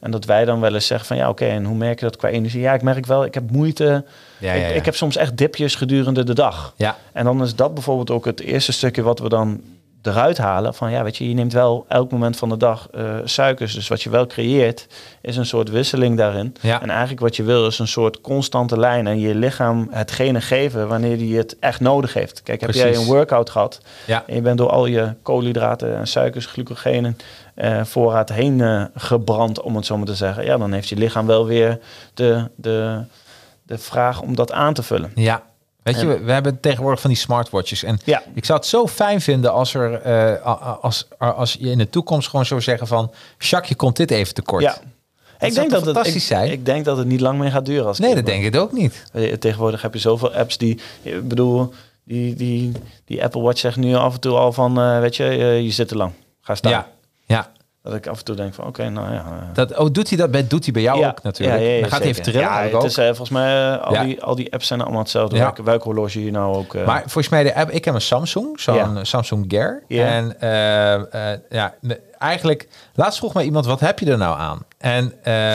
[0.00, 2.16] En dat wij dan wel eens zeggen van ja, oké, en hoe merk je dat
[2.16, 2.60] qua energie?
[2.60, 4.04] Ja, ik merk wel, ik heb moeite.
[4.38, 4.66] ja, Ik, ja.
[4.68, 6.72] ik heb soms echt dipjes gedurende de dag.
[6.76, 6.96] ja.
[7.12, 9.60] En dan is dat bijvoorbeeld ook het eerste stukje wat we dan
[10.02, 10.74] eruit halen.
[10.74, 13.74] Van ja, weet je, je neemt wel elk moment van de dag eh, suikers.
[13.74, 14.86] Dus wat je wel creëert,
[15.20, 16.54] is een soort wisseling daarin.
[16.60, 16.82] Ja.
[16.82, 19.06] En eigenlijk wat je wil, is een soort constante lijn.
[19.06, 22.42] En je lichaam hetgene geven wanneer hij het echt nodig heeft.
[22.42, 24.24] Kijk, heb jij een workout gehad Ja.
[24.26, 27.16] en je bent door al je koolhydraten en suikers, glucogenen,
[27.60, 30.44] eh, voorraad heen eh, gebrand, om het zo maar te zeggen.
[30.44, 31.78] Ja, dan heeft je lichaam wel weer
[32.14, 33.04] de, de,
[33.62, 35.12] de vraag om dat aan te vullen.
[35.14, 35.42] Ja.
[35.82, 37.82] Weet je, we, we hebben tegenwoordig van die smartwatches.
[37.82, 41.78] En Ja, ik zou het zo fijn vinden als, er, eh, als, als je in
[41.78, 43.10] de toekomst gewoon zou zeggen van...
[43.38, 44.62] Jacques, je komt dit even tekort.
[44.62, 44.76] ja.
[45.38, 46.50] Ik denk, dat het, fantastisch ik, zijn?
[46.50, 47.86] ik denk dat het niet lang meer gaat duren.
[47.86, 49.04] Als Nee, dat denk ik ook niet.
[49.38, 51.72] Tegenwoordig heb je zoveel apps die, ik bedoel,
[52.04, 52.72] die, die,
[53.04, 55.88] die Apple Watch zegt nu af en toe al van, weet je, je, je zit
[55.88, 56.12] te lang.
[56.40, 56.72] Ga staan.
[56.72, 56.86] Ja.
[57.82, 59.24] Dat ik af en toe denk van, oké, nou ja.
[59.24, 61.58] eh, Dat, oh, doet hij dat bij, doet hij bij jou ja, ook natuurlijk?
[61.58, 62.40] Ja, ja, ja, Dan gaat hij even trillen.
[62.40, 62.84] Ja, het ook.
[62.84, 65.36] is eh, volgens mij, eh, al, die, al die apps zijn allemaal hetzelfde.
[65.36, 65.54] Ja.
[65.64, 66.74] Welke, horloge je nou ook...
[66.74, 68.98] Maar volgens mij, de app, ik heb een Samsung, zo'n.
[69.06, 69.82] Samsung Gear.
[69.88, 70.06] Ja.
[70.06, 70.36] En
[71.48, 71.74] ja,
[72.18, 74.64] eigenlijk, laatst vroeg mij iemand, wat heb je er nou aan?
[74.78, 75.12] En,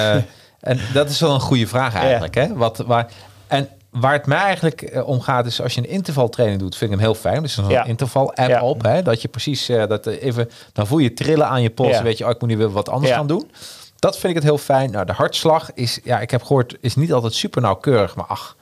[0.60, 2.36] en dat is wel een goede vraag eigenlijk.
[2.36, 2.54] Hè?
[2.54, 3.08] Wat, waar,
[3.48, 6.92] en waar het mij eigenlijk eh, om gaat, is als je een intervaltraining doet, vind
[6.92, 7.42] ik hem heel fijn.
[7.42, 7.84] Dus een Ja.
[7.84, 8.62] interval-app Ja.
[8.64, 9.02] op, hè?
[9.02, 11.90] dat je precies, eh, dat eh, even, dan voel je trillen aan je pols.
[11.98, 12.04] Ja.
[12.04, 13.52] Weet je, oh, ik moet nu weer wat anders gaan doen.
[14.00, 14.92] Dat vind ik het heel fijn.
[14.92, 18.56] Nou, de hartslag is, ja, ik heb gehoord, is niet altijd super nauwkeurig, maar ach,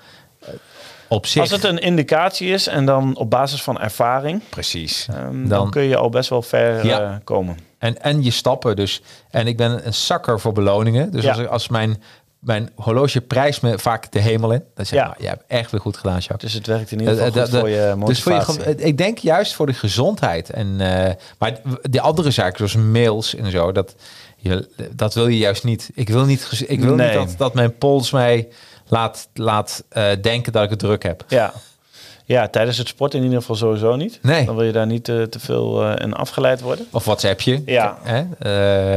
[1.08, 1.42] op zich.
[1.42, 5.08] Als het een indicatie is en dan op basis van ervaring, Precies.
[5.10, 7.58] ehm, dan, Dan- kun je al best wel ver komen.
[7.78, 9.02] En, en je stappen dus.
[9.30, 11.12] En ik ben een zakker voor beloningen.
[11.12, 11.30] Dus Ja.
[11.30, 12.04] als, ik- als mijn,
[12.44, 14.64] mijn horloge prijst me vaak de hemel in.
[14.76, 15.12] Dan zeg ik, Ja.
[15.12, 16.40] nou, je hebt echt weer goed gedaan, Jacques.
[16.42, 18.38] Dus het werkt in ieder Eh, geval eh, goed de- voor je Dus voor je,
[18.38, 18.64] motivatie.
[18.64, 20.50] ge- ik denk juist voor de gezondheid.
[20.50, 23.96] En, eh, maar die andere zaken, zoals mails en zo, dat,
[24.38, 25.90] je, dat wil je juist niet.
[25.94, 27.08] Ik wil niet, ik wil Nee.
[27.18, 28.48] niet dat, dat mijn pols mij
[28.88, 31.24] laat, laat eh, denken dat ik het druk heb.
[31.28, 31.54] Ja.
[32.26, 34.20] Ja, tijdens het sport in ieder geval sowieso niet.
[34.22, 34.46] Nee.
[34.46, 36.86] Dan wil je daar niet eh, te veel eh, in afgeleid worden.
[36.92, 37.62] Of WhatsApp je.
[37.66, 37.98] Ja.
[38.02, 38.24] Hè?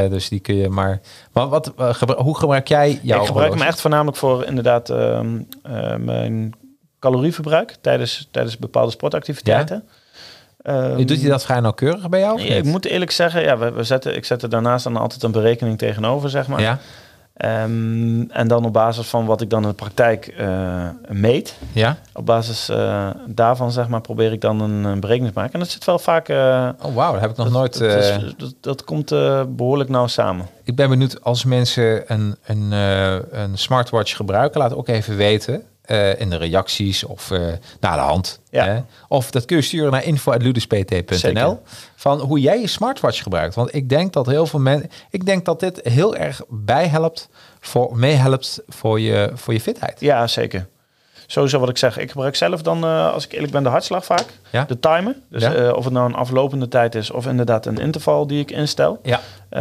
[0.05, 1.01] Eh, dus die kun je maar.
[1.33, 5.27] Maar wat, gebru- hoe gebruik jij jouw ik gebruik hem echt voornamelijk voor inderdaad ehm,
[5.62, 6.55] eh, mijn
[6.99, 9.85] calorieverbruik tijdens, tijdens bepaalde sportactiviteiten.
[10.62, 12.41] Ehm, Doet hij dat vrij nauwkeurig bij jou?
[12.43, 15.23] Ja, ik moet eerlijk zeggen, ja, we, we zetten, ik zet er daarnaast dan altijd
[15.23, 16.61] een berekening tegenover, zeg maar.
[16.61, 16.79] Ja,
[17.37, 21.96] Ehm, en dan op basis van wat ik dan in de praktijk eh, meet, Ja?
[22.12, 25.55] op basis eh, daarvan zeg maar, probeer ik dan een, een berekening te maken.
[25.55, 26.29] En dat zit wel vaak...
[26.29, 27.79] eh, Oh, wauw, dat heb ik nog dat, nooit...
[27.79, 30.46] dat, is- dat, dat komt eh, behoorlijk nauw samen.
[30.64, 32.72] Ik ben benieuwd als mensen een, een,
[33.31, 37.40] een smartwatch gebruiken, laat ook even weten eh, in de reacties of eh
[37.81, 38.40] naar de hand.
[38.51, 38.64] Ja.
[38.64, 38.81] Hè?
[39.09, 41.62] Of dat kun je sturen naar info.luduspt.nl
[41.96, 43.55] van hoe jij je smartwatch gebruikt.
[43.55, 47.29] Want ik denk dat heel veel mensen, ik denk dat dit heel erg bijhelpt
[47.61, 50.01] voor meehelpt voor je voor je fitheid.
[50.01, 50.66] Ja, zeker.
[51.27, 51.99] Sowieso wat ik zeg.
[51.99, 54.25] Ik gebruik zelf dan, eh, als ik eerlijk ben, de hartslag vaak.
[54.51, 54.64] Ja.
[54.68, 55.14] De timer.
[55.31, 55.70] Dus Ja.
[55.70, 59.01] of het nou een aflopende tijd is of inderdaad een interval die ik instel.
[59.03, 59.20] Ja.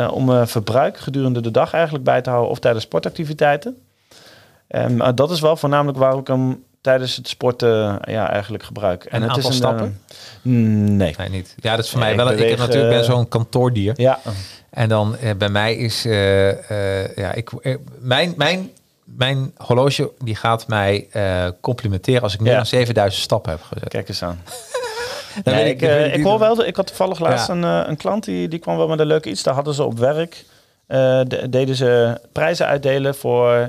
[0.09, 3.77] om verbruik gedurende de dag eigenlijk bij te houden of tijdens sportactiviteiten.
[4.67, 9.04] En maar dat is wel voornamelijk waar ik hem tijdens het sporten ja, eigenlijk gebruik.
[9.04, 9.99] En het aantal is een, stappen?
[10.08, 11.15] eh, mm, nee.
[11.17, 11.56] Nee, niet.
[11.60, 12.34] Ja, dat is voor Nee, mij wel.
[12.34, 13.93] ik ik heb beweeg, natuurlijk ben eh, zo'n kantoordier.
[13.95, 14.19] Ja,
[14.69, 18.69] En dan eh, bij mij is, eh, eh, ja, ik, eh, mijn, mijn,
[19.04, 22.56] mijn horloge die gaat mij eh, complimenteren als ik meer Ja.
[22.58, 23.88] dan 7000 stappen heb gezet.
[23.89, 24.41] kijk eens aan.
[25.43, 27.54] Nee, ik, eh, ik die- hoor wel, ik had toevallig laatst Ja.
[27.54, 29.43] een, eh, een klant die, die kwam wel met een leuke iets.
[29.43, 30.45] Daar hadden ze op werk,
[30.88, 33.65] eh, de- deden ze prijzen uitdelen voor, eh,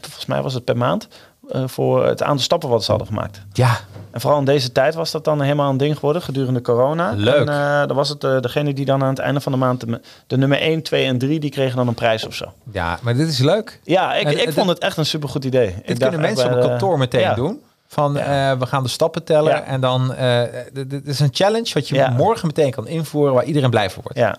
[0.00, 1.08] volgens mij was het per maand,
[1.48, 3.42] eh, voor het aantal stappen wat ze hadden gemaakt.
[3.52, 3.78] Ja,
[4.10, 7.12] En vooral in deze tijd was dat dan helemaal een ding geworden gedurende corona.
[7.16, 7.34] Leuk.
[7.34, 9.80] En eh, dan was het eh, degene die dan aan het einde van de maand
[9.80, 12.44] de, de nummer 1, 2 en 3, die kregen dan een prijs of zo.
[12.72, 13.80] ja, maar dit is leuk.
[13.84, 15.66] Ja, ik, En- ik vond het echt een supergoed idee.
[15.68, 17.34] Ik Dit dacht kunnen mensen op de- kantoor meteen Ja.
[17.34, 17.60] doen.
[17.86, 18.50] Van Ja.
[18.52, 19.62] eh, we gaan de stappen tellen Ja.
[19.62, 22.08] en dan eh, dit dit is een challenge wat je Ja.
[22.10, 24.18] morgen meteen kan invoeren waar iedereen blij van wordt.
[24.18, 24.36] Ja.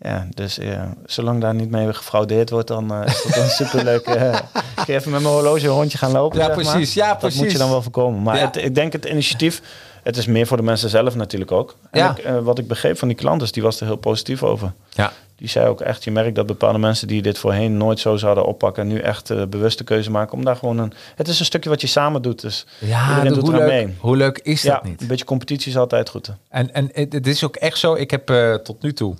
[0.00, 4.06] Ja, dus ja, zolang daar niet mee gefraudeerd wordt, dan eh, is dat een superleuk.
[4.06, 4.42] eh ik
[4.86, 6.38] ga even met mijn horloge een rondje gaan lopen.
[6.38, 6.64] Ja, zeg maar.
[6.64, 6.94] precies.
[6.94, 7.40] Ja, Dat precies.
[7.40, 8.22] moet je dan wel voorkomen.
[8.22, 8.44] Maar Ja.
[8.46, 9.62] het, ik denk het initiatief,
[10.02, 11.76] het is meer voor de mensen zelf natuurlijk ook.
[11.90, 12.10] En Ja.
[12.10, 14.72] ik, eh, wat ik begreep van die klant is, die was er heel positief over.
[14.90, 15.12] Ja.
[15.36, 18.44] Die zei ook echt, je merkt dat bepaalde mensen die dit voorheen nooit zo zouden
[18.44, 20.92] oppakken, nu echt bewuste keuze maken om daar gewoon een...
[21.14, 23.94] Het is een stukje wat je samen doet, dus Ja, iedereen doet hoe, leuk, mee.
[23.98, 25.00] hoe leuk is dat niet?
[25.00, 26.30] een beetje competitie is altijd goed.
[26.48, 27.94] En, en het, het is ook echt zo.
[27.94, 28.26] Ik heb
[28.64, 29.14] tot nu toe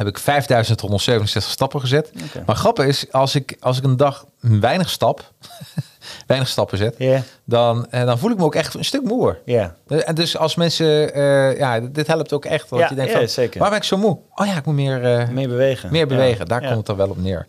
[0.00, 2.12] heb ik 5167 stappen gezet.
[2.46, 5.32] Maar grappig is, als ik, als ik een dag weinig stap,
[6.26, 6.96] weinig stappen zet,
[7.44, 9.38] dan, eh, dan voel ik me ook echt een stuk moeer.
[9.44, 9.74] ja.
[9.86, 12.68] Eh, En dus als mensen, eh, ja, dit helpt ook echt.
[12.68, 13.60] Want Ja, je denkt ja, van, zeker.
[13.60, 14.18] waar ben ik zo moe?
[14.34, 15.92] Oh ja, ik moet meer, eh, Mee bewegen.
[15.92, 16.38] meer bewegen.
[16.38, 16.44] Ja.
[16.44, 17.46] Daar komt het dan wel op neer.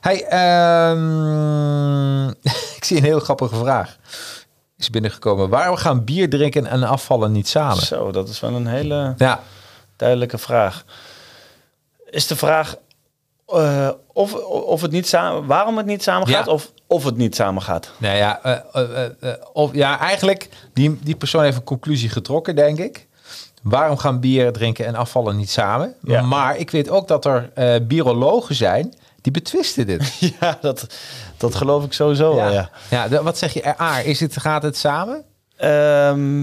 [0.00, 2.28] Hey, ehm,
[2.76, 3.96] ik zie een heel grappige vraag.
[4.78, 5.48] Is binnengekomen.
[5.48, 7.82] Waarom gaan bier drinken en afvallen niet samen?
[7.86, 9.40] Zo, dat is wel een hele Ja,
[9.96, 10.84] duidelijke vraag.
[12.12, 12.76] Is de vraag
[13.46, 16.52] eh, of, of het niet samen, waarom het niet samen gaat Ja.
[16.52, 17.90] of of het niet samen gaat?
[17.98, 22.78] Nou ja, eh, eh, of, ja eigenlijk, die, die persoon heeft een conclusie getrokken, denk
[22.78, 23.06] ik.
[23.62, 25.94] Waarom gaan bier drinken en afvallen niet samen?
[26.02, 26.22] Ja.
[26.22, 27.50] Maar ik weet ook dat er
[27.86, 30.12] biologen zijn die betwisten dit.
[30.40, 30.86] Ja, dat,
[31.36, 32.70] dat geloof ik sowieso wel, ja.
[32.90, 33.80] ja de- wat zeg je?
[33.80, 35.24] A, is het, gaat het samen?
[35.56, 36.40] Ehm,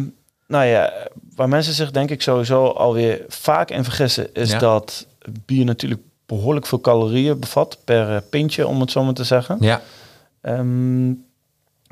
[0.48, 0.94] nou ja,
[1.36, 4.34] waar mensen zich denk ik sowieso alweer vaak in vergissen...
[4.34, 4.60] is Ja.
[4.60, 5.06] dat
[5.46, 9.58] bier natuurlijk behoorlijk veel calorieën bevat per eh, pintje, om het zo maar te zeggen.
[9.60, 9.82] Ja.
[10.42, 11.13] Ehm,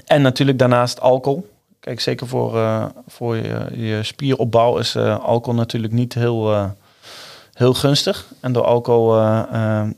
[0.06, 1.50] en natuurlijk daarnaast alcohol.
[1.80, 6.72] Kijk, zeker voor, eh, voor je, je spieropbouw is eh, alcohol natuurlijk niet heel,
[7.54, 8.26] heel gunstig.
[8.40, 9.14] En door alcohol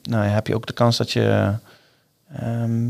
[0.02, 1.54] nou, heb je ook de kans dat je...
[2.34, 2.89] ehm,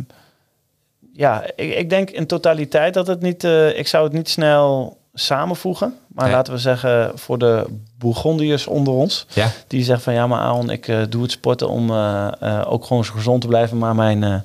[1.14, 3.44] ja, ik, ik denk in totaliteit dat het niet...
[3.76, 5.98] ik zou het niet snel samenvoegen.
[6.08, 6.34] Maar Nee.
[6.34, 7.66] laten we zeggen, voor de
[8.00, 9.26] Bourgondiërs onder ons...
[9.34, 9.52] Ja.
[9.68, 12.86] Die zegt van ja, maar Aaron, ik eh, doe het sporten om eh, eh, ook
[12.86, 13.78] gewoon zo gezond te blijven.
[13.78, 14.44] Maar mijn,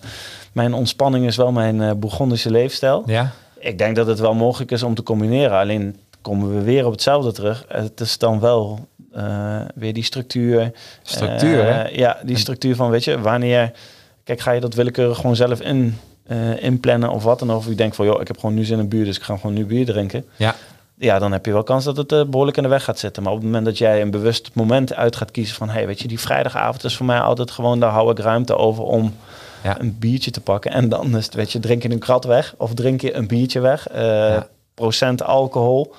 [0.53, 3.03] mijn ontspanning is wel mijn Bourgondische leefstijl.
[3.07, 3.33] Ja.
[3.59, 5.59] Ik denk dat het wel mogelijk is om te combineren.
[5.59, 7.65] Alleen komen we weer op hetzelfde terug.
[7.69, 8.89] Het is dan wel
[9.75, 10.73] weer die structuur.
[11.03, 11.89] Structuur, hè?
[11.89, 13.73] Ja, die structuur van, weet je, wanneer...
[14.25, 15.99] Kijk, ga je dat willekeurig gewoon zelf in,
[16.59, 17.59] inplannen of wat dan ook.
[17.59, 19.37] Of je denkt van, joh, ik heb gewoon nu zin in bier, dus ik ga
[19.37, 20.55] gewoon nu bier drinken Ja.
[20.99, 23.23] Ja, dan heb je wel kans dat het eh, behoorlijk in de weg gaat zitten.
[23.23, 25.69] Maar op het moment dat jij een bewust moment uit gaat kiezen van...
[25.69, 27.81] hey, weet je, die vrijdagavond is voor mij altijd gewoon...
[27.81, 29.15] daar hou ik ruimte over om
[29.63, 29.81] Ja.
[29.81, 30.71] een biertje te pakken.
[30.71, 33.27] En dan is het, weet je, drink je een krat weg of drink je een
[33.27, 33.89] biertje weg.
[33.89, 34.47] Eh, Ja.
[34.75, 35.95] Procent alcohol.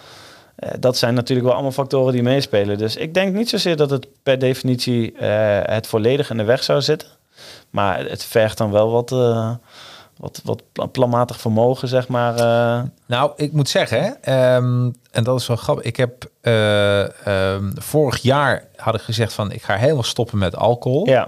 [0.55, 2.77] Eh, dat zijn natuurlijk wel allemaal factoren die meespelen.
[2.77, 5.13] Dus ik denk niet zozeer dat het per definitie
[5.65, 7.07] het volledig in de weg zou zitten.
[7.69, 9.09] Maar het vergt dan wel wat...
[10.17, 12.35] wat, wat pla- planmatig vermogen, zeg maar.
[12.35, 12.83] eh.
[13.05, 15.83] Nou, ik moet zeggen, hè, ehm, en dat is wel grappig.
[15.85, 20.55] Ik heb eh, ehm, vorig jaar had ik gezegd van ik ga helemaal stoppen met
[20.55, 21.07] alcohol.
[21.07, 21.27] ja,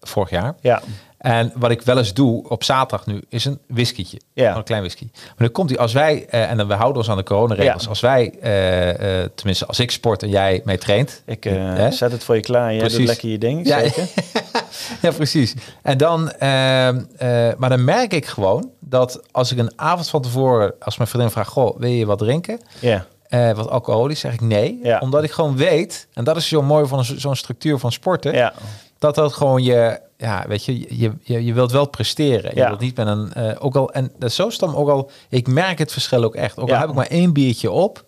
[0.00, 0.54] Vorig jaar.
[0.60, 0.82] ja,
[1.26, 4.20] En wat ik wel eens doe op zaterdag nu, is een whiskietje.
[4.32, 4.56] Ja.
[4.56, 5.08] Een klein whisky.
[5.12, 7.82] Maar dan komt hij, als wij, eh, en dan we houden ons aan de coronaregels.
[7.82, 7.88] Ja.
[7.88, 11.22] Als wij, eh, eh, tenminste als ik sport en jij mee traint.
[11.26, 11.90] Ik Hè?
[11.90, 13.66] zet het voor je klaar en jij doet lekker je ding.
[13.66, 14.08] Ja, zeker?
[15.02, 15.54] ja, precies.
[15.82, 20.22] En dan, ehm, eh, maar dan merk ik gewoon dat als ik een avond van
[20.22, 22.60] tevoren, als mijn vriendin vraagt, goh, wil je wat drinken?
[22.80, 23.06] Ja.
[23.54, 24.80] Wat alcoholisch, zeg ik nee.
[24.82, 24.98] Ja.
[24.98, 28.34] Omdat ik gewoon weet, en dat is zo mooi van zo- zo'n structuur van sporten,
[28.34, 28.52] Ja.
[28.98, 32.50] Dat dat gewoon je, ja, weet je, je, je, je wilt wel presteren.
[32.50, 32.68] Je Ja.
[32.68, 35.78] wilt niet met een, eh, ook al, en dat zo stam ook al, ik merk
[35.78, 36.58] het verschil ook echt.
[36.58, 38.04] Ook al heb ik maar één biertje op,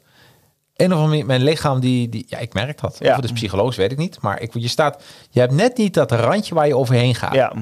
[0.77, 2.97] een of andere mijn lichaam die, die, ja, ik merk dat.
[2.99, 3.11] Ja.
[3.11, 4.21] Of het is psychologisch, weet ik niet.
[4.21, 7.35] Maar ik, je staat, je hebt net niet dat randje waar je overheen gaat.
[7.35, 7.53] Ja.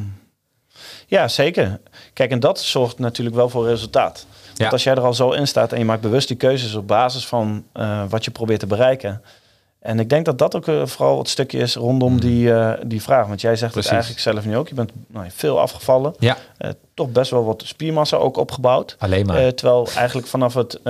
[1.07, 1.81] ja, zeker.
[2.13, 4.27] Kijk, en dat zorgt natuurlijk wel voor resultaat.
[4.47, 4.69] Want Ja.
[4.69, 7.27] als jij er al zo in staat en je maakt bewust die keuzes op basis
[7.27, 9.23] van eh, wat je probeert te bereiken.
[9.87, 13.03] En ik denk dat dat ook eh, vooral het stukje is rondom die, eh, die
[13.03, 13.27] vraag.
[13.27, 13.91] Want jij zegt Precies.
[13.91, 14.69] het eigenlijk zelf nu ook.
[14.69, 16.15] Je bent nou, veel afgevallen.
[16.19, 18.97] Ja, Eh, toch best wel wat spiermassa ook opgebouwd.
[18.99, 19.55] alleen maar.
[19.55, 20.81] Terwijl eigenlijk vanaf het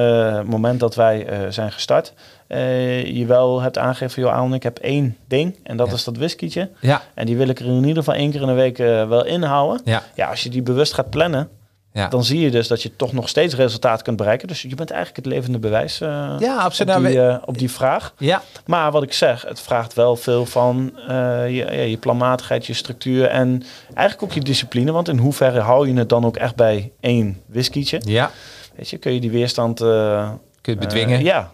[0.47, 2.13] moment dat wij zijn gestart,
[2.49, 5.95] je wel hebt aangegeven, joh Aaron, ik heb één ding en dat Ja.
[5.95, 6.71] is dat whiskietje.
[6.81, 8.77] ja, En die wil ik er in ieder geval één keer in de week
[9.09, 9.81] wel inhouden.
[9.85, 11.49] ja, Ja, als je die bewust gaat plannen,
[11.97, 12.09] ja.
[12.09, 14.49] dan zie je dus dat je toch nog steeds resultaat kunt bereiken.
[14.49, 16.93] Dus je bent eigenlijk het levende bewijs eh, ja, op, absoluut.
[16.93, 18.15] Nou, die, we- eh, op die vraag.
[18.19, 21.09] ja, Maar wat ik zeg, het vraagt wel veel van eh,
[21.47, 23.63] je, ja, je planmatigheid, je structuur en
[23.95, 24.93] eigenlijk ook je discipline.
[24.93, 28.01] Want in hoeverre hou je het dan ook echt bij één whiskietje?
[28.05, 28.31] ja.
[28.77, 31.23] Weet je, kun je die weerstand Kun je bedwingen.
[31.25, 31.53] ja.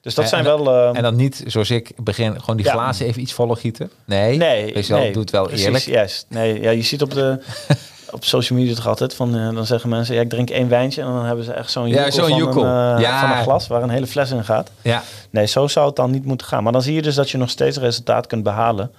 [0.00, 0.94] Dus dat En- zijn wel.
[0.94, 2.72] En dan niet, zoals ik, begin gewoon die Ja.
[2.72, 3.90] glazen even iets voller gieten.
[4.04, 5.84] Nee, nee, nee, doe het wel precies, eerlijk.
[5.84, 6.26] Juist.
[6.28, 7.38] Nee, ja, je ziet op de
[8.12, 11.02] op social media toch altijd van, eh, dan zeggen mensen, ja, ik drink één wijntje
[11.02, 12.64] en dan hebben ze echt zo'n Ja, joekel zo'n van.
[12.66, 13.20] Een, eh, Ja.
[13.20, 14.70] van een glas waar een hele fles in gaat.
[14.82, 16.62] Ja, Nee, zo zou het dan niet moeten gaan.
[16.62, 18.90] Maar dan zie je dus dat je nog steeds resultaat kunt behalen.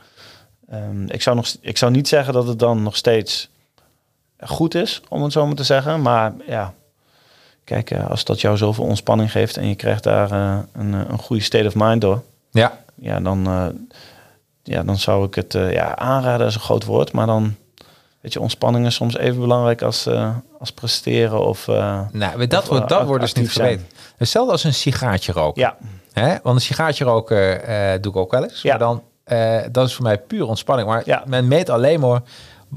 [0.69, 3.49] Ehm, ik, zou nog, ik zou niet zeggen dat het dan nog steeds
[4.39, 6.01] goed is, om het zo maar te zeggen.
[6.01, 6.73] Maar ja,
[7.63, 10.99] kijk, eh, als dat jou zoveel ontspanning geeft en je krijgt daar eh, een, eh,
[11.07, 12.21] een goede state of mind door.
[12.51, 13.65] ja, Ja, dan, eh,
[14.63, 17.11] ja, dan zou ik het eh, ja, aanraden, is een groot woord.
[17.11, 17.55] Maar dan,
[18.21, 21.67] weet je, ontspanning is soms even belangrijk als, eh, als presteren of...
[21.67, 23.93] eh, nou, dat, Of, wordt, eh, dat wordt dus niet verbeterd.
[24.17, 25.61] Hetzelfde als een sigaartje roken.
[25.61, 25.77] ja,
[26.13, 26.35] Hè?
[26.43, 27.61] Want een sigaartje roken
[28.01, 28.61] doe ik ook wel eens.
[28.61, 28.69] Ja.
[28.69, 29.03] Maar dan,
[29.71, 30.87] dat is voor mij puur ontspanning.
[30.87, 31.23] Maar Ja.
[31.25, 32.21] men meet alleen maar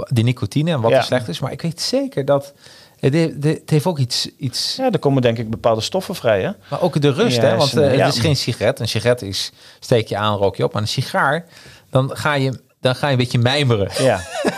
[0.08, 0.96] de nicotine en wat Ja.
[0.96, 1.40] er slecht is.
[1.40, 2.52] Maar ik weet zeker dat...
[3.00, 6.50] Het, heeft ook iets, iets ja, er komen denk ik bepaalde stoffen vrij, hè?
[6.70, 7.56] Maar ook de rust, Ja, hè?
[7.56, 7.80] Want ja.
[7.80, 8.80] het is geen sigaret.
[8.80, 10.72] Een sigaret is steek je aan, rook je op.
[10.72, 11.44] Maar een sigaar,
[11.90, 13.88] dan ga je, dan ga je een beetje mijmeren.
[14.04, 14.20] Ja.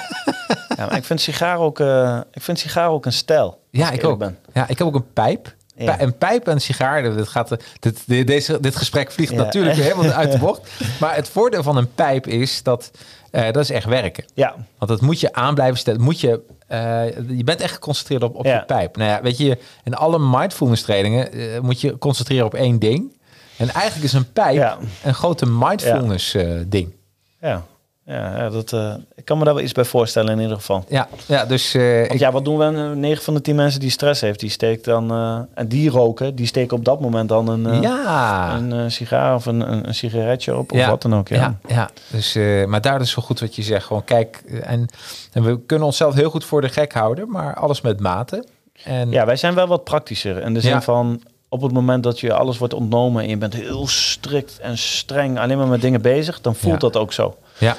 [0.76, 3.60] ja maar ik vind sigaar ook, eh, ik vind sigaar ook een stijl.
[3.70, 4.18] Ja, ik ook.
[4.18, 4.38] Ben.
[4.52, 5.54] Ja, ik heb ook een pijp.
[5.78, 6.00] Ja.
[6.00, 9.36] Een pijp en sigaar, dit, gaat, eh, dit, dit, deze, dit gesprek vliegt Ja.
[9.36, 10.70] natuurlijk helemaal uit de bocht.
[11.00, 12.90] Maar het voordeel van een pijp is dat
[13.30, 14.24] eh, dat is echt werken.
[14.34, 16.00] Ja, Want dat moet je aan blijven stellen.
[16.00, 17.04] Moet je, eh,
[17.36, 18.54] je bent echt geconcentreerd op, op Ja.
[18.54, 18.96] je pijp.
[18.96, 23.16] Nou ja, weet je, in alle mindfulness trainingen eh, moet je concentreren op één ding.
[23.56, 24.78] En eigenlijk is een pijp Ja.
[25.04, 26.92] een grote mindfulness eh, ding.
[27.40, 27.64] ja.
[28.06, 30.84] Ja, ja dat, eh, ik kan me daar wel iets bij voorstellen in ieder geval.
[30.88, 32.94] Ja, ja dus eh, Want ja, wat doen we?
[32.94, 35.10] 9 van de 10 mensen die stress heeft, die steekt dan...
[35.10, 38.54] eh, en die roken, die steken op dat moment dan een, eh, ja.
[38.56, 40.72] een eh, sigaar of een, een, een sigaretje op.
[40.72, 40.90] Of Ja.
[40.90, 41.36] wat dan ook, ja.
[41.36, 41.90] Ja, ja.
[42.10, 43.86] Dus, eh, maar daar is zo goed wat je zegt.
[43.86, 44.86] Gewoon kijk, eh, en,
[45.32, 48.44] en we kunnen onszelf heel goed voor de gek houden, maar alles met mate.
[48.84, 50.42] En Ja, wij zijn wel wat praktischer.
[50.42, 53.22] In de zin van, op het moment dat je alles wordt ontnomen...
[53.22, 56.40] en je bent heel strikt en streng alleen maar met dingen bezig...
[56.40, 57.36] dan voelt dat ook zo.
[57.58, 57.76] ja,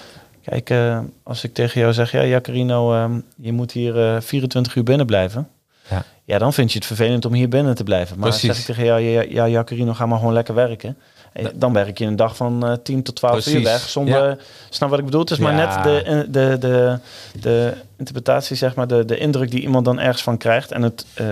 [0.50, 4.76] Kijk, eh, als ik tegen jou zeg, ja, Jacarino, ehm, je moet hier eh 24
[4.76, 5.48] uur binnen blijven.
[5.90, 6.04] Ja.
[6.24, 8.20] Ja, dan vind je het vervelend om hier binnen te blijven.
[8.20, 8.48] Maar Precies.
[8.50, 10.98] zeg ik tegen jou, ja, ja Jacarino, ga maar gewoon lekker werken.
[11.34, 13.80] Eh, Dan werk je een dag van eh 10 tot 12 uur weg.
[13.90, 14.38] Zonder, Ja.
[14.70, 15.22] snap wat ik bedoel?
[15.22, 17.00] Het is maar net de, de, de,
[17.42, 20.72] de interpretatie, zeg maar, de, de indruk die iemand dan ergens van krijgt.
[20.72, 21.30] En het, ehm,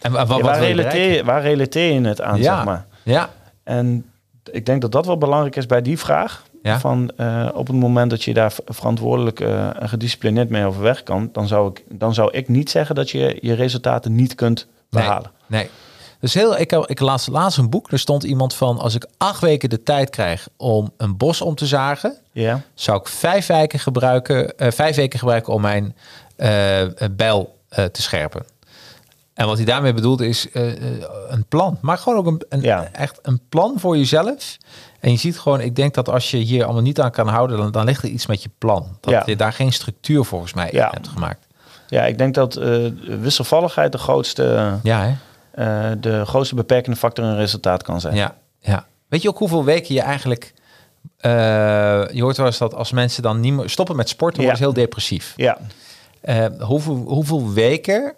[0.00, 2.56] en wat waar, relateer, je- waar relateer je het aan, Ja.
[2.56, 2.86] zeg maar?
[3.02, 3.30] Ja,
[3.64, 4.04] En
[4.52, 6.42] ik denk dat dat wel belangrijk is bij die vraag.
[6.64, 6.80] Ja.
[6.80, 11.28] Van eh, op het moment dat je daar verantwoordelijk eh, en gedisciplineerd mee overweg kan,
[11.32, 15.30] dan zou, ik, dan zou ik niet zeggen dat je je resultaten niet kunt behalen.
[15.46, 15.70] nee.
[16.20, 19.40] Dus heel, ik, ik las laatst een boek, er stond iemand van, als ik acht
[19.40, 23.78] weken de tijd krijg om een bos om te zagen, Ja, zou ik vijf weken
[23.78, 25.96] gebruiken, eh, vijf weken gebruiken om mijn
[27.10, 28.44] bijl te scherpen.
[29.34, 31.78] En wat hij daarmee bedoelt is eh, eh, een plan.
[31.80, 32.88] Maar gewoon ook een, een, Ja.
[32.92, 34.56] echt een plan voor jezelf.
[35.00, 37.56] En je ziet gewoon, ik denk dat als je hier allemaal niet aan kan houden,
[37.56, 38.96] dan, dan ligt er iets met je plan.
[39.00, 39.22] Dat Ja.
[39.26, 40.90] je daar geen structuur volgens mij in Ja.
[40.90, 41.46] hebt gemaakt.
[41.88, 42.86] ja ik denk dat eh,
[43.20, 45.16] wisselvalligheid de grootste, Ja,
[45.52, 46.00] hè?
[46.00, 48.14] de grootste beperkende factor in een resultaat kan zijn.
[48.14, 48.86] Ja, ja.
[49.08, 50.54] Weet je ook hoeveel weken je eigenlijk...
[52.12, 54.48] je hoort wel eens dat als mensen dan niet meer stoppen met sporten, Ja.
[54.48, 55.32] worden ze heel depressief.
[55.36, 55.58] Ja,
[56.60, 58.14] hoeveel, hoeveel weken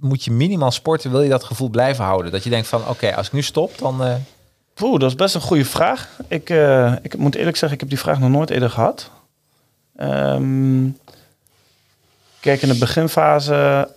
[0.00, 1.10] moet je minimaal sporten?
[1.10, 2.32] Wil je dat gevoel blijven houden?
[2.32, 4.04] Dat je denkt van, oké, als ik nu stop, dan...
[4.04, 4.14] eh,
[4.74, 6.08] Poeh, dat is best een goede vraag.
[6.28, 9.10] Ik, eh, ik moet eerlijk zeggen, ik heb die vraag nog nooit eerder gehad.
[9.96, 10.88] Ehm,
[12.40, 13.88] kijk, in de beginfase...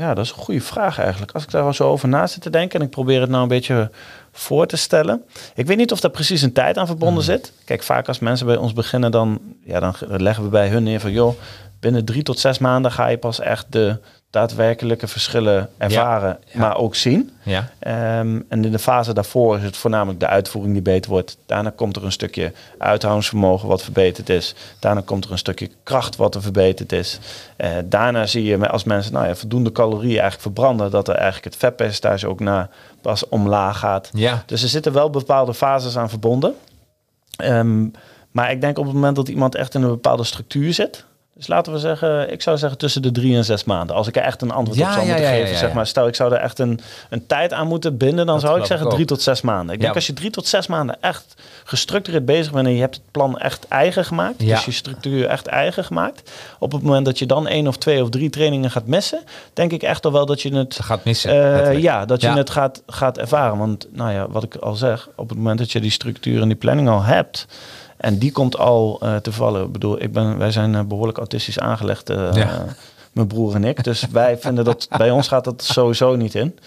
[0.00, 1.32] Ja, dat is een goede vraag eigenlijk.
[1.32, 2.80] Als ik daar zo over na zit te denken...
[2.80, 3.90] en ik probeer het nou een beetje
[4.32, 5.22] voor te stellen.
[5.54, 7.52] Ik weet niet of daar precies een tijd aan verbonden zit.
[7.64, 9.10] Kijk, vaak als mensen bij ons beginnen...
[9.10, 11.12] dan, ja, dan leggen we bij hun neer van...
[11.12, 11.34] joh,
[11.80, 13.98] binnen drie tot zes maanden ga je pas echt de
[14.30, 16.38] daadwerkelijke verschillen ervaren...
[16.46, 16.58] ja.
[16.60, 17.30] maar ook zien.
[17.42, 17.68] ja.
[17.78, 21.36] Ehm, en in de fase daarvoor is het voornamelijk de uitvoering die beter wordt.
[21.46, 24.54] Daarna komt er een stukje uithoudingsvermogen wat verbeterd is.
[24.78, 27.18] Daarna komt er een stukje kracht wat er verbeterd is.
[27.56, 31.44] Eh, daarna zie je als mensen nou ja, voldoende calorieën eigenlijk verbranden, dat er eigenlijk
[31.44, 32.68] het vetpercentage ook naar
[33.00, 34.10] pas omlaag gaat.
[34.12, 34.42] Ja.
[34.46, 36.54] Dus er zitten wel bepaalde fases aan verbonden.
[37.36, 37.86] Ehm,
[38.30, 41.04] maar ik denk op het moment dat iemand echt in een bepaalde structuur zit.
[41.40, 43.96] Dus laten we zeggen, ik zou zeggen tussen de drie en zes maanden.
[43.96, 45.52] Als ik er echt een antwoord Ja, op zou ja, moeten ja, geven.
[45.52, 48.34] ja, Zeg maar, stel ik zou er echt een, een tijd aan moeten binden, dan
[48.34, 49.74] Dat zou ik zeggen ik drie tot zes maanden.
[49.74, 52.94] Ik denk als je drie tot zes maanden echt gestructureerd bezig bent en je hebt
[52.94, 54.38] het plan echt eigen gemaakt.
[54.38, 56.30] Dus je structuur echt eigen gemaakt.
[56.58, 59.20] Op het moment dat je dan één of twee of drie trainingen gaat missen,
[59.52, 61.30] denk ik echt al wel dat je het gaat missen.
[61.62, 63.58] eh, ja, dat je het gaat, gaat ervaren.
[63.58, 66.48] Want nou ja, wat ik al zeg, op het moment dat je die structuur en
[66.48, 67.46] die planning al hebt.
[68.00, 69.64] En die komt al eh, te vallen.
[69.64, 72.64] Ik bedoel, ik ben, wij zijn eh, behoorlijk autistisch aangelegd, eh, Ja.
[73.12, 73.84] mijn broer en ik.
[73.84, 76.58] Dus wij vinden dat, bij ons gaat dat sowieso niet in.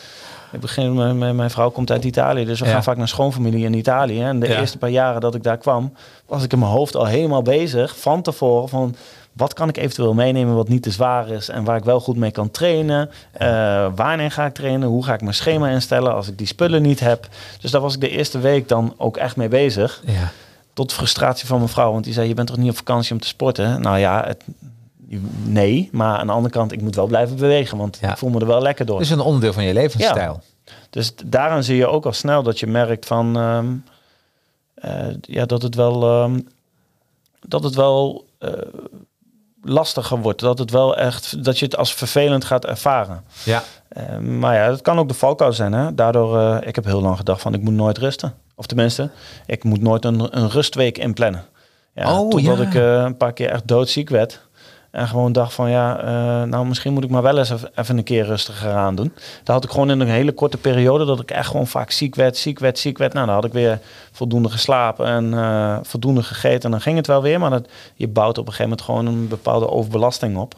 [0.51, 2.71] Ik begin, mijn, mijn, vrouw komt uit Italië, dus we Ja.
[2.71, 4.21] gaan vaak naar schoonfamilie in Italië.
[4.21, 4.59] En de Ja.
[4.59, 5.93] eerste paar jaren dat ik daar kwam,
[6.25, 8.95] was ik in mijn hoofd al helemaal bezig van tevoren van
[9.33, 12.15] wat kan ik eventueel meenemen wat niet te zwaar is en waar ik wel goed
[12.17, 13.09] mee kan trainen.
[13.31, 14.87] Eh, wanneer ga ik trainen?
[14.87, 17.27] Hoe ga ik mijn schema instellen als ik die spullen niet heb?
[17.61, 20.01] Dus daar was ik de eerste week dan ook echt mee bezig.
[20.05, 20.31] Ja.
[20.73, 23.19] Tot frustratie van mijn vrouw, want die zei: Je bent toch niet op vakantie om
[23.19, 23.81] te sporten?
[23.81, 24.43] Nou ja, het,
[25.43, 28.11] nee, maar aan de andere kant, ik moet wel blijven bewegen, want Ja.
[28.11, 28.99] ik voel me er wel lekker door.
[28.99, 30.41] Dus een onderdeel van je levensstijl.
[30.89, 33.73] Dus d- daaraan zie je ook al snel dat je merkt van ehm,
[34.75, 36.39] eh, ja, dat het wel ehm,
[37.47, 38.49] dat het wel eh,
[39.61, 40.39] lastiger wordt.
[40.39, 43.23] Dat het wel echt dat je het als vervelend gaat ervaren.
[43.45, 43.63] Ja.
[43.87, 45.73] Eh, maar ja, dat kan ook de valkuil zijn.
[45.73, 45.93] Hè?
[45.95, 48.33] Daardoor, ik heb heel lang gedacht van ik moet nooit rusten.
[48.55, 49.09] Of tenminste,
[49.45, 51.45] ik moet nooit een, een rustweek inplannen.
[51.95, 52.63] Ja, Oh, totdat ja.
[52.63, 54.41] ik eh, een paar keer echt doodziek werd.
[54.91, 57.97] En gewoon dacht van ja, eh, nou misschien moet ik maar wel eens even, even
[57.97, 59.11] een keer rustiger aan doen.
[59.43, 62.15] Daar had ik gewoon in een hele korte periode dat ik echt gewoon vaak ziek
[62.15, 63.13] werd, ziek werd, ziek werd.
[63.13, 63.79] Nou, dan had ik weer
[64.11, 66.63] voldoende geslapen en eh, voldoende gegeten.
[66.63, 69.05] En dan ging het wel weer, maar dat, je bouwt op een gegeven moment gewoon
[69.05, 70.55] een bepaalde overbelasting op.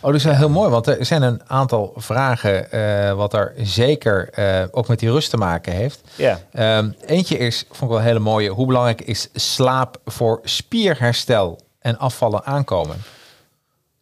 [0.00, 4.62] Oh, dus heel mooi, want er zijn een aantal vragen eh, wat er zeker eh,
[4.70, 6.00] ook met die rust te maken heeft.
[6.14, 6.40] Ja.
[6.52, 11.60] Ehm, eentje is, vond ik wel een hele mooie, hoe belangrijk is slaap voor spierherstel
[11.80, 12.96] en afvallen aankomen?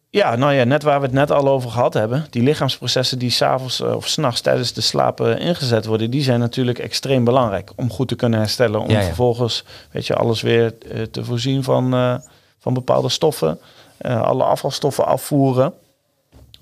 [0.09, 2.27] Ja, nou ja, net waar we het net al over gehad hebben.
[2.29, 6.79] Die lichaamsprocessen die s'avonds of s'nachts tijdens de slaap uh, ingezet worden, die zijn natuurlijk
[6.79, 8.79] extreem belangrijk om goed te kunnen herstellen.
[8.79, 9.05] Om Ja, ja.
[9.05, 10.73] vervolgens, weet je, alles weer
[11.11, 12.15] te voorzien van, uh,
[12.59, 13.59] van bepaalde stoffen.
[14.01, 15.73] Uh, alle afvalstoffen afvoeren.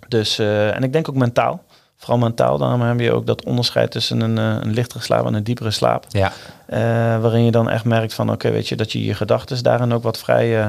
[0.08, 1.64] Dus, uh, en ik denk ook mentaal.
[1.96, 5.34] Vooral mentaal, daarom heb je ook dat onderscheid tussen een, uh, een lichtere slaap en
[5.34, 6.06] een diepere slaap.
[6.10, 6.32] Ja.
[6.70, 6.78] Uh,
[7.22, 10.04] waarin je dan echt merkt van, oké, weet je, dat je je gedachten daarin ook
[10.04, 10.68] wat vrij, uh,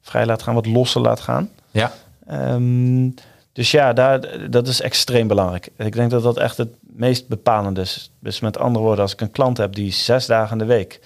[0.00, 1.50] vrij laat gaan, wat losser laat gaan.
[1.70, 1.92] Ja.
[2.32, 3.14] Um,
[3.52, 5.68] dus ja, daar, dat is extreem belangrijk.
[5.76, 8.10] Ik denk dat dat echt het meest bepalende is.
[8.20, 11.00] Dus met andere woorden, als ik een klant heb die zes dagen in de week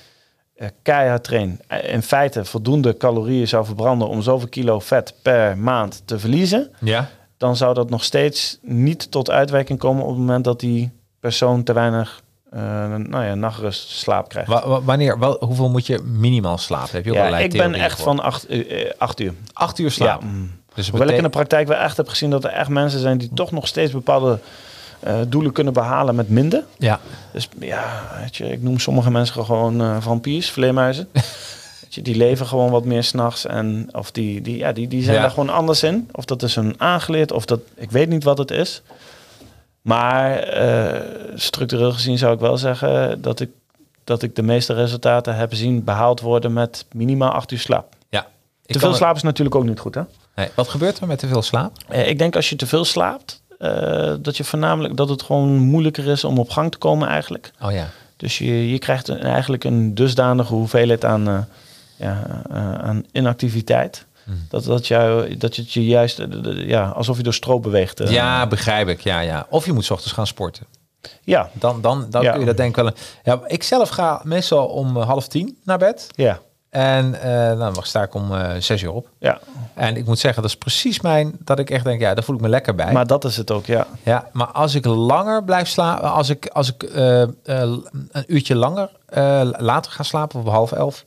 [0.82, 6.18] keihard traint, in feite voldoende calorieën zou verbranden om zoveel kilo vet per maand te
[6.18, 7.08] verliezen, Ja.
[7.36, 11.62] dan zou dat nog steeds niet tot uitwerking komen op het moment dat die persoon
[11.62, 12.22] te weinig
[12.54, 12.60] uh,
[12.96, 14.48] nou ja, nachtrust slaap krijgt.
[14.48, 16.90] Wa- wa- wanneer, wel, hoeveel moet je minimaal slapen?
[16.92, 18.04] Heb je ook ja, ik ben echt voor?
[18.04, 19.32] van acht, uh, acht uur.
[19.52, 20.20] acht uur slaap.
[20.22, 20.50] Ja, mm.
[20.74, 23.18] Dus Hoewel ik in de praktijk wel echt heb gezien dat er echt mensen zijn
[23.18, 24.38] die toch nog steeds bepaalde
[25.06, 26.64] uh, doelen kunnen behalen met minder.
[26.78, 27.00] ja.
[27.32, 31.08] Dus ja, weet je, ik noem sommige mensen gewoon uh, vampiers, vleermuizen.
[32.02, 33.46] die leven gewoon wat meer s'nachts.
[33.46, 35.20] En of die, die, ja, die, die zijn Ja.
[35.22, 36.08] daar gewoon anders in.
[36.12, 38.82] Of dat is hun aangeleerd, of dat ik weet niet wat het is.
[39.82, 41.00] Maar uh,
[41.34, 43.50] structureel gezien zou ik wel zeggen dat ik,
[44.04, 47.94] dat ik de meeste resultaten heb zien behaald worden met minimaal acht uur slaap.
[48.08, 48.26] ja.
[48.66, 50.02] Te veel slaap is natuurlijk ook niet goed, hè?
[50.34, 50.48] Nee.
[50.54, 51.76] Wat gebeurt er met te veel slaap?
[51.88, 55.58] Eh, ik denk als je te veel slaapt, eh, dat je voornamelijk dat het gewoon
[55.58, 57.50] moeilijker is om op gang te komen eigenlijk.
[57.62, 57.88] Oh ja.
[58.16, 61.38] Dus je, je krijgt een, eigenlijk een dusdanige hoeveelheid aan, eh,
[61.96, 64.06] ja, eh, aan inactiviteit.
[64.24, 64.46] Hmm.
[64.48, 66.22] Dat, dat, jou, dat je het je juist,
[66.54, 68.08] ja, alsof je door stroop beweegt.
[68.08, 69.00] ja, begrijp ik.
[69.00, 69.46] Ja, ja.
[69.50, 70.66] Of je moet 's ochtends gaan sporten.
[71.24, 72.30] ja, Dan, dan, dan Ja.
[72.30, 72.92] kun je dat denk ik wel.
[73.24, 76.06] Ja, ik zelf ga meestal om half tien naar bed.
[76.14, 76.40] ja.
[76.70, 79.08] En eh dan sta ik om eh, zes uur op.
[79.18, 79.38] Ja,
[79.74, 81.36] En ik moet zeggen, dat is precies mijn...
[81.38, 82.92] Dat ik echt denk, ja, daar voel ik me lekker bij.
[82.92, 83.86] maar dat is het ook, ja.
[84.02, 87.84] Ja, maar als ik langer blijf slapen, als ik, als ik eh, een
[88.26, 88.90] uurtje langer
[89.58, 91.04] later ga slapen, op half elf,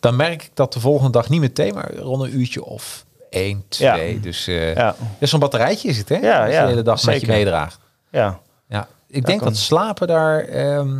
[0.00, 3.64] dan merk ik dat de volgende dag niet meteen, maar rond een uurtje of één,
[3.68, 4.14] twee.
[4.14, 4.20] Ja.
[4.20, 6.16] Dus Ja, ja, zo'n batterijtje is het, hè?
[6.16, 7.34] Ja, Als je ja, de hele dag met je zeker.
[7.34, 7.78] meedraagt.
[8.10, 8.38] ja.
[8.68, 10.96] Ja, ik denk kan- dat slapen daar ehm,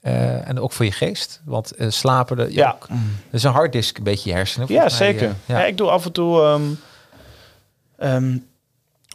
[0.00, 2.70] eh, en ook voor je geest, want eh, slapen, de, Ja.
[2.74, 2.98] ook- dat
[3.30, 4.66] is een harddisk, een beetje je hersenen.
[4.72, 5.28] Ja, mij, zeker.
[5.28, 5.58] eh, ja.
[5.58, 5.64] ja.
[5.66, 6.42] ik doe af en toe...
[6.42, 6.62] ehm,
[7.98, 8.36] ehm,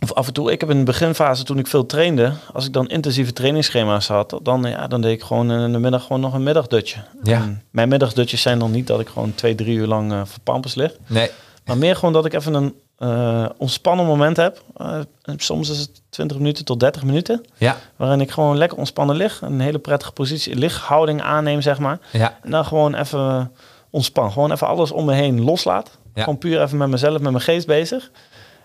[0.02, 2.74] of af en toe, ik heb in de beginfase toen ik veel trainde, als ik
[2.74, 6.34] dan intensieve trainingsschema's had, dan, ja, dan deed ik gewoon in de middag gewoon nog
[6.34, 7.00] een middagdutje.
[7.24, 7.38] Ja.
[7.42, 10.76] En mijn middagdutjes zijn dan niet dat ik gewoon twee, drie uur lang voor pampers
[10.76, 10.92] lig.
[11.08, 11.30] Nee,
[11.66, 14.64] Maar meer gewoon dat ik even een eh, ontspannen moment heb.
[14.78, 15.00] Eh,
[15.36, 17.46] soms is het 20 minuten tot 30 minuten.
[17.58, 19.41] ja, Waarin ik gewoon lekker ontspannen lig.
[19.41, 22.00] Een hele prettige positie, lichthouding aanneem, zeg maar.
[22.12, 23.52] ja, En dan gewoon even
[23.89, 24.32] ontspan.
[24.32, 25.98] Gewoon even alles om me heen loslaat.
[26.14, 26.24] Ja.
[26.24, 28.12] Gewoon puur even met mezelf, met mijn geest bezig.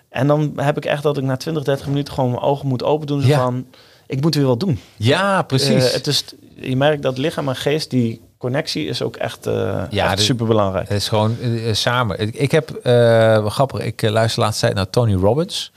[0.09, 2.83] En dan heb ik echt dat ik na 20, 30 minuten gewoon mijn ogen moet
[2.83, 3.21] open doen.
[3.21, 3.37] Zo Ja.
[3.37, 3.67] van,
[4.07, 4.81] ik moet weer wat doen.
[4.97, 5.87] ja, precies.
[5.89, 6.25] Eh, het is,
[6.55, 10.23] je merkt dat lichaam en geest, die connectie is ook echt, eh Ja, echt de-
[10.23, 10.89] super belangrijk.
[10.89, 12.19] Het is gewoon eh, samen.
[12.21, 15.73] Ik, ik heb, eh grappig, ik eh, luister laatst tijd naar Tony Robbins.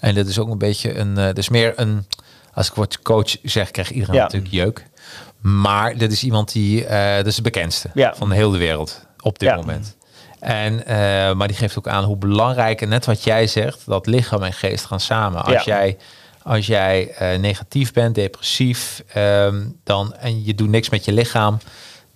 [0.00, 2.06] En dit is ook een beetje een, eh dus meer een,
[2.52, 4.22] als ik word coach zeg, krijgt iedereen Ja.
[4.22, 4.86] natuurlijk jeuk.
[5.40, 8.14] Maar dit is iemand die, eh dat is de bekendste Ja.
[8.16, 9.96] van de hele wereld op dit moment.
[10.40, 10.96] En, eh,
[11.34, 14.52] maar die geeft ook aan hoe belangrijk, en net wat jij zegt, dat lichaam en
[14.52, 15.44] geest gaan samen.
[15.44, 15.96] Als jij,
[16.42, 21.58] als jij eh, negatief bent, depressief, ehm, dan, en je doet niks met je lichaam,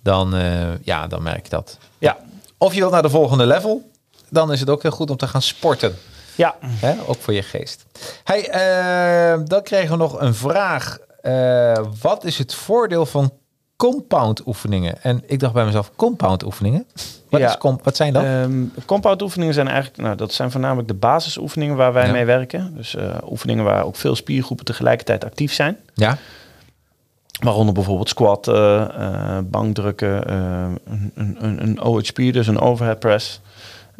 [0.03, 1.77] dan, eh, ja, dan merk je dat.
[1.97, 2.17] Ja,
[2.57, 3.89] Of je wilt naar de volgende level,
[4.29, 5.95] dan is het ook heel goed om te gaan sporten.
[6.35, 6.55] ja.
[6.65, 6.93] Hè?
[7.07, 7.85] Ook voor je geest.
[8.23, 10.97] Hey, eh, dan kregen we nog een vraag.
[11.21, 13.31] Eh, wat is het voordeel van
[13.75, 15.03] compound oefeningen?
[15.03, 16.87] En ik dacht bij mezelf, compound oefeningen?
[17.29, 17.47] Wat, Ja.
[17.47, 18.23] is com- wat zijn dat?
[18.23, 22.11] Ehm compound oefeningen zijn eigenlijk, nou, dat zijn voornamelijk de basisoefeningen waar wij Ja.
[22.11, 22.73] mee werken.
[22.75, 22.95] Dus
[23.29, 25.77] oefeningen waar ook veel spiergroepen tegelijkertijd actief zijn.
[25.93, 26.17] ja?
[27.43, 30.65] Waaronder bijvoorbeeld squat, eh, eh, bankdrukken, eh,
[31.13, 33.41] een, een, een, OHP, dus een overhead press.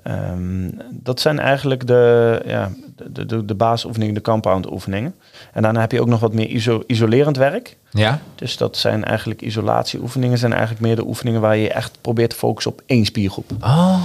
[0.04, 2.72] Ehm, dat zijn eigenlijk de, ja,
[3.10, 5.16] de, de, de basisoefeningen, de compound oefeningen.
[5.54, 7.78] En daarna heb je ook nog wat meer iso- isolerend werk.
[7.92, 8.20] Ja?
[8.36, 12.36] Dus dat zijn eigenlijk isolatieoefeningen, zijn eigenlijk meer de oefeningen waar je echt probeert te
[12.36, 13.52] focussen op één spiergroep.
[13.62, 14.04] Oh.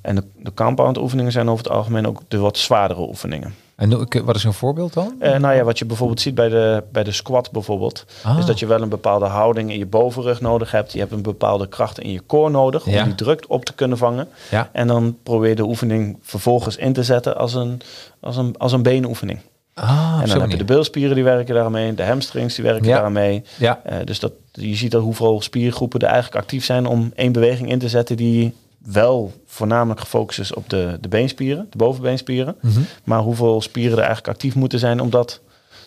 [0.00, 3.54] En de, de compound oefeningen zijn over het algemeen ook de wat zwaardere oefeningen.
[3.80, 5.14] En wat is een voorbeeld dan?
[5.18, 8.38] Eh, nou ja, wat je bijvoorbeeld ziet bij de, bij de squat bijvoorbeeld, Ah.
[8.38, 10.92] is dat je wel een bepaalde houding in je bovenrug nodig hebt.
[10.92, 13.04] Je hebt een bepaalde kracht in je core nodig om Ja.
[13.04, 14.28] die druk op te kunnen vangen.
[14.50, 14.68] Ja.
[14.72, 17.80] En dan probeer je de oefening vervolgens in te zetten als een,
[18.20, 19.38] als een, als een beenoefening.
[19.74, 23.00] Ah, en dan heb je de bilspieren die werken daarmee, de hamstrings die werken Ja.
[23.00, 23.42] daarmee.
[23.58, 27.32] Ja, Eh, dus dat, je ziet dat hoeveel spiergroepen er eigenlijk actief zijn om één
[27.32, 28.54] beweging in te zetten die
[28.84, 32.56] wel voornamelijk gefocust is op de, de beenspieren, de bovenbeenspieren.
[32.60, 32.80] Mhm.
[33.04, 35.40] Maar hoeveel spieren er eigenlijk actief moeten zijn om dat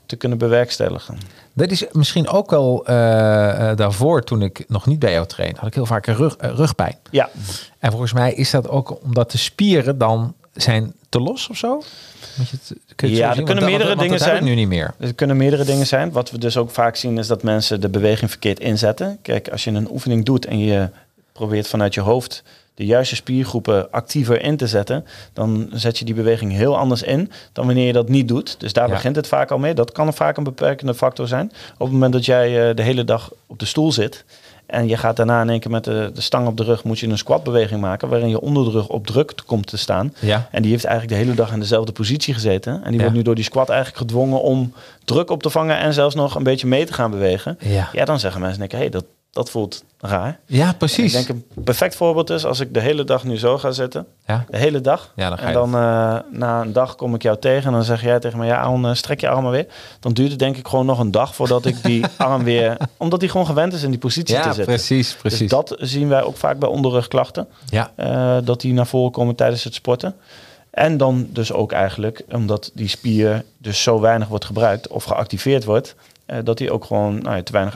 [0.06, 1.18] te kunnen bewerkstelligen.
[1.54, 5.60] Dat is misschien ook wel eh, eh, daarvoor, toen ik nog niet bij jou trainde,
[5.60, 6.96] had ik heel vaak een rug, eh, rugpijn.
[7.12, 7.30] Ja,
[7.80, 11.82] En volgens mij is dat ook omdat de spieren dan zijn te los of zo?
[12.38, 14.44] Moet je het, kun je het Ja, er kunnen Want meerdere dingen dat zijn.
[14.44, 14.94] nu niet meer.
[15.00, 16.12] er kunnen meerdere dingen zijn.
[16.12, 19.20] Wat we dus ook vaak zien is dat mensen de beweging verkeerd inzetten.
[19.22, 20.90] Kijk, als je een oefening doet en je
[21.32, 22.44] probeert vanuit je hoofd
[22.76, 27.32] de juiste spiergroepen actiever in te zetten, dan zet je die beweging heel anders in
[27.54, 28.60] dan wanneer je dat niet doet.
[28.60, 28.94] Dus daar Ja.
[28.94, 29.74] begint het vaak al mee.
[29.74, 31.52] Dat kan vaak een beperkende factor zijn.
[31.74, 34.26] Op het moment dat jij eh, de hele dag op de stoel zit
[34.66, 37.00] en je gaat daarna in één keer met de, de stang op de rug, moet
[37.00, 40.14] je een squatbeweging maken waarin je onder de rug op druk komt te staan.
[40.20, 40.48] Ja.
[40.52, 42.74] En die heeft eigenlijk de hele dag in dezelfde positie gezeten.
[42.74, 43.00] En die Ja.
[43.00, 44.74] wordt nu door die squat eigenlijk gedwongen om
[45.06, 47.58] druk op te vangen en zelfs nog een beetje mee te gaan bewegen.
[47.60, 47.90] Ja.
[47.92, 50.40] Ja, dan zeggen mensen, hé, hey, dat, dat voelt raar.
[50.46, 51.12] Ja, Ik precies.
[51.14, 54.08] denk een perfect voorbeeld is als ik de hele dag nu zo ga zitten.
[54.28, 54.46] ja.
[54.50, 55.12] De hele dag.
[55.16, 57.84] Ja, dan ga en dan eh, na een dag kom ik jou tegen en dan
[57.84, 59.66] zeg jij tegen me, ja, Aaron, eh, strek je armen weer.
[60.00, 63.20] Dan duurt het denk ik gewoon nog een dag voordat ik die arm weer, omdat
[63.20, 64.66] die gewoon gewend is in die positie te ja zitten.
[64.66, 65.40] precies, precies.
[65.40, 67.48] Dus dat zien wij ook vaak bij onderrugklachten.
[67.70, 67.92] ja.
[67.96, 70.16] Eh, dat die naar voren komen tijdens het sporten.
[70.70, 75.64] En dan dus ook eigenlijk, omdat die spier dus zo weinig wordt gebruikt of geactiveerd
[75.64, 75.96] wordt,
[76.26, 77.76] eh, dat hij ook gewoon nou ja, te weinig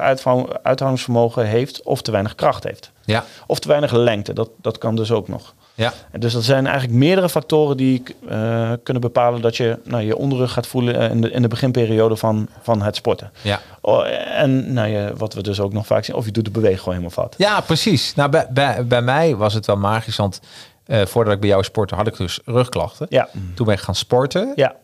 [0.64, 2.92] uithoudingsvermogen heeft of te weinig kracht heeft.
[3.06, 3.26] Ja.
[3.48, 5.54] Of te weinig lengte, dat, dat kan dus ook nog.
[5.74, 5.94] Ja.
[6.12, 10.18] En dus dat zijn eigenlijk meerdere factoren die eh, kunnen bepalen dat je nou, je
[10.18, 13.32] onderrug gaat voelen eh, in de, in de beginperiode van, van het sporten.
[13.42, 13.60] Ja.
[13.82, 14.06] Oh,
[14.38, 16.80] en nou ja, wat we dus ook nog vaak zien, of je doet de beweging
[16.80, 17.36] gewoon helemaal fout.
[17.38, 18.16] Ja, precies.
[18.16, 20.40] Nou, bij, bij, bij mij was het wel magisch, want
[20.88, 23.06] voordat ik bij jou sportte had ik dus rugklachten.
[23.10, 24.52] Ja, Toen ben ik gaan sporten.
[24.56, 24.76] Ja.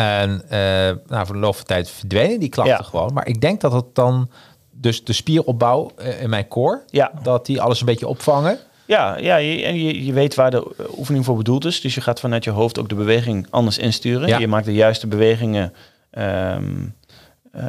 [0.00, 2.82] Eh, en eh, nou, voor de loop van tijd verdwenen die klachten Ja.
[2.82, 3.12] gewoon.
[3.12, 4.30] Maar ik denk dat het dan,
[4.70, 8.58] dus de spieropbouw eh, in mijn core, ja, dat die alles een beetje opvangen.
[8.86, 10.66] Ja, ja je, en je, je weet waar de
[10.98, 11.80] oefening voor bedoeld is.
[11.80, 14.28] Dus je gaat vanuit je hoofd ook de beweging anders insturen.
[14.28, 14.38] Ja.
[14.38, 15.72] Je maakt de juiste bewegingen,
[16.10, 16.64] ehm,
[17.52, 17.64] eh,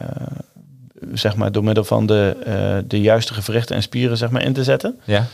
[1.14, 4.54] zeg maar, door middel van de, eh, de juiste gewrichten en spieren zeg maar, in
[4.54, 5.00] te zetten.
[5.04, 5.28] Ja.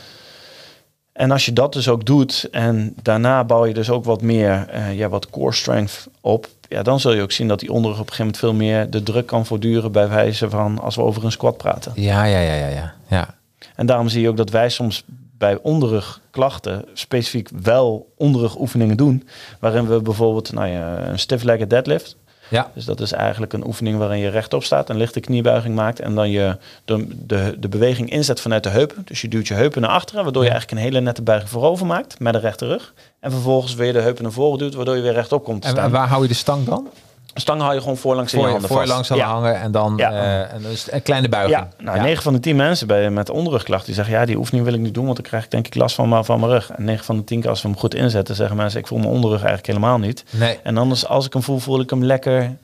[1.18, 4.66] En als je dat dus ook doet en daarna bouw je dus ook wat meer,
[4.68, 6.48] eh, ja, wat core strength op.
[6.68, 8.90] Ja, dan zul je ook zien dat die onderrug op een gegeven moment veel meer
[8.90, 11.92] de druk kan voortduren bij wijze van als we over een squat praten.
[11.94, 12.94] Ja, ja, ja, ja, ja.
[13.06, 13.34] ja.
[13.74, 15.04] En daarom zie je ook dat wij soms
[15.38, 19.28] bij onderrugklachten specifiek wel onderrugoefeningen doen.
[19.60, 22.16] Waarin we bijvoorbeeld nou ja, een stiff-legged deadlift.
[22.48, 22.70] Ja.
[22.74, 26.14] Dus dat is eigenlijk een oefening waarin je rechtop staat, een lichte kniebuiging maakt en
[26.14, 29.02] dan je de, de, de beweging inzet vanuit de heupen.
[29.04, 31.86] Dus je duwt je heupen naar achteren, waardoor je eigenlijk een hele nette buiging voorover
[31.86, 32.94] maakt met de rechterrug.
[33.20, 35.84] En vervolgens weer de heupen naar voren duwt, waardoor je weer rechtop komt te staan.
[35.84, 36.88] en waar hou je de stang dan?
[37.34, 39.08] Stang hou je gewoon voorlangs in je Voor je, handen voor je vast.
[39.08, 39.34] langs aan ja.
[39.34, 40.10] hangen en dan Ja.
[40.12, 41.58] eh, en dus een kleine buiging.
[41.58, 44.64] Ja, nou, 9 van de 10 mensen bij, met onderrugklachten die zeggen ja, die oefening
[44.64, 46.52] wil ik niet doen, want dan krijg ik denk ik last van, mijn- van mijn
[46.52, 46.70] rug.
[46.70, 48.98] En 9 van de 10 keer als we hem goed inzetten, zeggen mensen ik voel
[48.98, 50.24] mijn onderrug eigenlijk helemaal niet.
[50.30, 50.58] Nee.
[50.62, 52.56] En anders als ik hem voel, voel ik hem lekker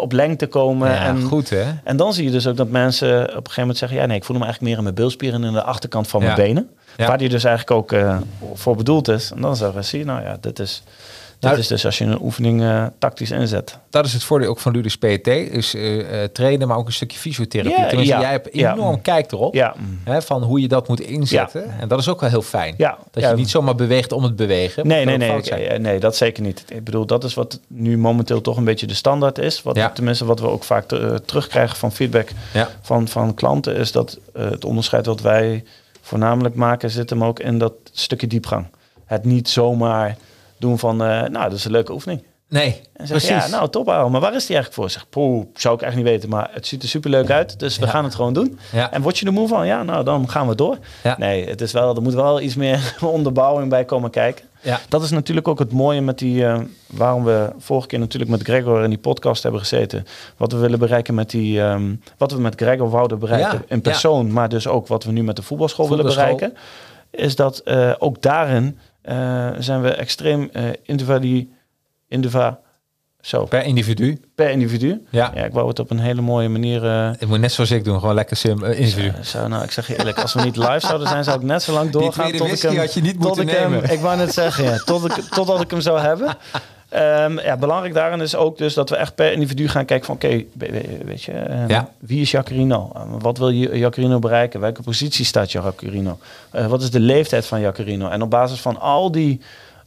[0.00, 0.90] op lengte komen.
[0.90, 1.64] Ja, en, goed hè?
[1.84, 4.16] en dan zie je dus ook dat mensen op een gegeven moment zeggen ja, nee,
[4.16, 6.70] ik voel hem eigenlijk meer in mijn bilspieren en in de achterkant van mijn benen.
[6.96, 8.16] Waar die dus eigenlijk ook eh,
[8.54, 9.30] voor bedoeld is.
[9.30, 10.82] En dan zeggen ze, zie je, nou ja, dit is,
[11.40, 13.78] Nou, is dus als je een oefening eh, tactisch inzet.
[13.90, 15.26] Dat is het voordeel ook van Ludus PT.
[15.26, 17.86] Is eh, eh, trainen, maar ook een stukje fysiotherapie.
[17.86, 18.72] Tenminste, ja, jij hebt ja.
[18.72, 19.54] enorm kijk erop.
[19.54, 19.74] Ja,
[20.04, 21.80] Hè, van hoe je dat moet inzetten.
[21.80, 22.74] En dat is ook wel heel fijn.
[22.76, 22.98] ja.
[23.10, 24.86] Dat je niet zomaar beweegt om het bewegen.
[24.86, 26.64] Nee, nee, nee, eh, nee, dat zeker niet.
[26.68, 29.62] Ik bedoel, dat is wat nu momenteel toch een beetje de standaard is.
[29.62, 29.94] Wat.
[29.94, 30.88] Tenminste, wat we ook vaak
[31.24, 32.28] terugkrijgen van feedback
[32.82, 35.64] van, van klanten, is dat het onderscheid wat wij
[36.00, 38.66] voornamelijk maken, zit hem ook in dat stukje diepgang.
[39.04, 40.16] Het niet zomaar
[40.58, 42.22] doen van, eh, nou, dat is een leuke oefening.
[42.48, 43.44] Nee, En zeg precies.
[43.44, 44.90] ja, nou, top, Aaron, maar waar is die eigenlijk voor?
[44.90, 47.84] Zeg, poeh, zou ik echt niet weten, maar het ziet er superleuk uit, dus we
[47.84, 47.90] Ja.
[47.90, 48.58] gaan het gewoon doen.
[48.72, 48.92] Ja.
[48.92, 49.66] En word je er moe van?
[49.66, 50.78] Ja, nou, dan gaan we door.
[51.02, 51.16] Ja.
[51.18, 54.44] Nee, het is wel, er moet wel iets meer onderbouwing bij komen kijken.
[54.60, 54.80] Ja.
[54.88, 58.42] Dat is natuurlijk ook het mooie met die, eh, waarom we vorige keer natuurlijk met
[58.42, 60.06] Gregor in die podcast hebben gezeten.
[60.36, 64.32] Wat we willen bereiken met die, ehm, wat we met Gregor wouden bereiken in persoon,
[64.32, 66.56] maar dus ook wat we nu met de voetbalschool, willen bereiken.
[67.10, 68.78] Is dat eh, ook daarin
[69.08, 71.48] eh, zijn we extreem eh individu,
[72.08, 72.58] indiva,
[73.20, 74.20] zo, per, Per individu.
[74.36, 75.02] individu.
[75.10, 75.30] Ja.
[75.34, 76.84] Ja, ik wou het op een hele mooie manier.
[76.84, 78.00] eh, Ik moet net zoals ik doen.
[78.00, 79.12] Gewoon lekker sim, individu.
[79.24, 81.62] Zo, nou, ik zeg je eerlijk, als we niet live zouden zijn, zou ik net
[81.62, 82.32] zo lang doorgaan.
[82.32, 84.76] tot ik hem, had je niet tot moeten ik hem- ik wou net zeggen, ja,
[84.76, 86.36] tot ik, totdat ik hem zou hebben.
[86.88, 90.14] Ehm, ja, belangrijk daarin is ook dus dat we echt per individu gaan kijken van,
[90.14, 91.88] oké, we- we- weet je, eh, Ja.
[91.98, 92.90] wie is Jacarino?
[92.94, 94.60] Eh, wat wil je Jacarino bereiken?
[94.60, 96.18] Welke positie staat Jacarino?
[96.50, 98.08] Eh, wat is de leeftijd van Jacarino?
[98.08, 99.40] En op basis van al die,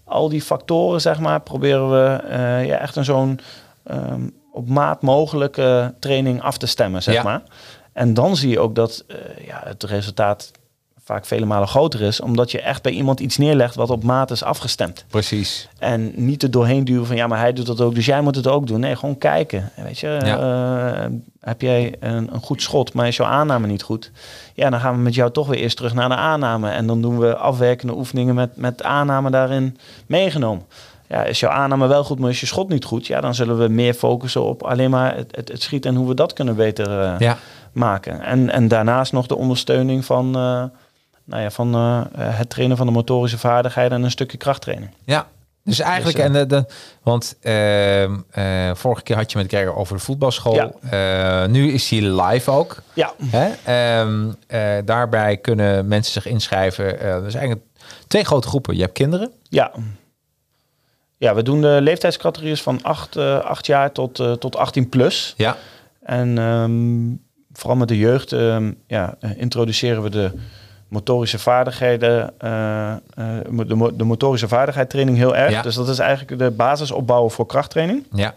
[0.03, 3.39] al die factoren, zeg maar, proberen we eh, ja, echt een zo'n
[3.83, 4.21] ehm,
[4.51, 7.23] op maat mogelijke training af te stemmen, zeg Ja.
[7.23, 7.41] maar.
[7.93, 10.51] En dan zie je ook dat eh, ja, het resultaat
[11.11, 14.31] vaak vele malen groter is, omdat je echt bij iemand iets neerlegt wat op maat
[14.31, 15.05] is afgestemd.
[15.07, 15.67] Precies.
[15.79, 18.35] En niet er doorheen duwen van ja, maar hij doet dat ook, dus jij moet
[18.35, 18.79] het ook doen.
[18.79, 19.71] Nee, gewoon kijken.
[19.75, 21.05] En Weet je, eh,
[21.39, 24.11] heb jij een, een goed schot, maar is jouw aanname niet goed?
[24.53, 26.69] Ja, dan gaan we met jou toch weer eerst terug naar de aanname.
[26.69, 30.65] En dan doen we afwerkende oefeningen met, met aanname daarin meegenomen.
[31.07, 33.07] Ja, is jouw aanname wel goed, maar is je schot niet goed?
[33.07, 36.07] Ja, dan zullen we meer focussen op alleen maar het, het, het schieten en hoe
[36.07, 37.37] we dat kunnen beter eh, Ja.
[37.71, 38.21] maken.
[38.21, 40.63] En, en daarnaast nog de ondersteuning van, eh,
[41.25, 44.91] nou ja, van eh, het trainen van de motorische vaardigheden en een stukje krachttraining.
[45.05, 45.27] Ja.
[45.63, 46.65] Dus eigenlijk, Dus, en de, de,
[47.03, 50.53] want ehm, eh, vorige keer had je met Gregor over de voetbalschool.
[50.53, 50.71] Ja.
[51.43, 52.81] Eh, nu is hij live ook.
[52.93, 53.51] Ja, Hè?
[53.63, 56.99] Ehm, eh, daarbij kunnen mensen zich inschrijven.
[56.99, 57.61] Eh er zijn eigenlijk
[58.07, 58.75] twee grote groepen.
[58.75, 59.31] Je hebt kinderen.
[59.49, 59.71] Ja.
[61.17, 65.33] Ja, we doen de leeftijdscategorieën van 8, eh 8 jaar tot, eh, tot 18 plus.
[65.37, 65.57] Ja.
[66.03, 67.15] En ehm,
[67.53, 68.29] vooral met de jeugd
[68.87, 70.31] ja, eh, introduceren we de
[70.91, 72.93] motorische vaardigheden, eh,
[73.49, 75.51] de, de motorische vaardigheid training heel erg.
[75.51, 75.61] Ja.
[75.61, 78.05] Dus dat is eigenlijk de basis opbouwen voor krachttraining.
[78.13, 78.35] Ja.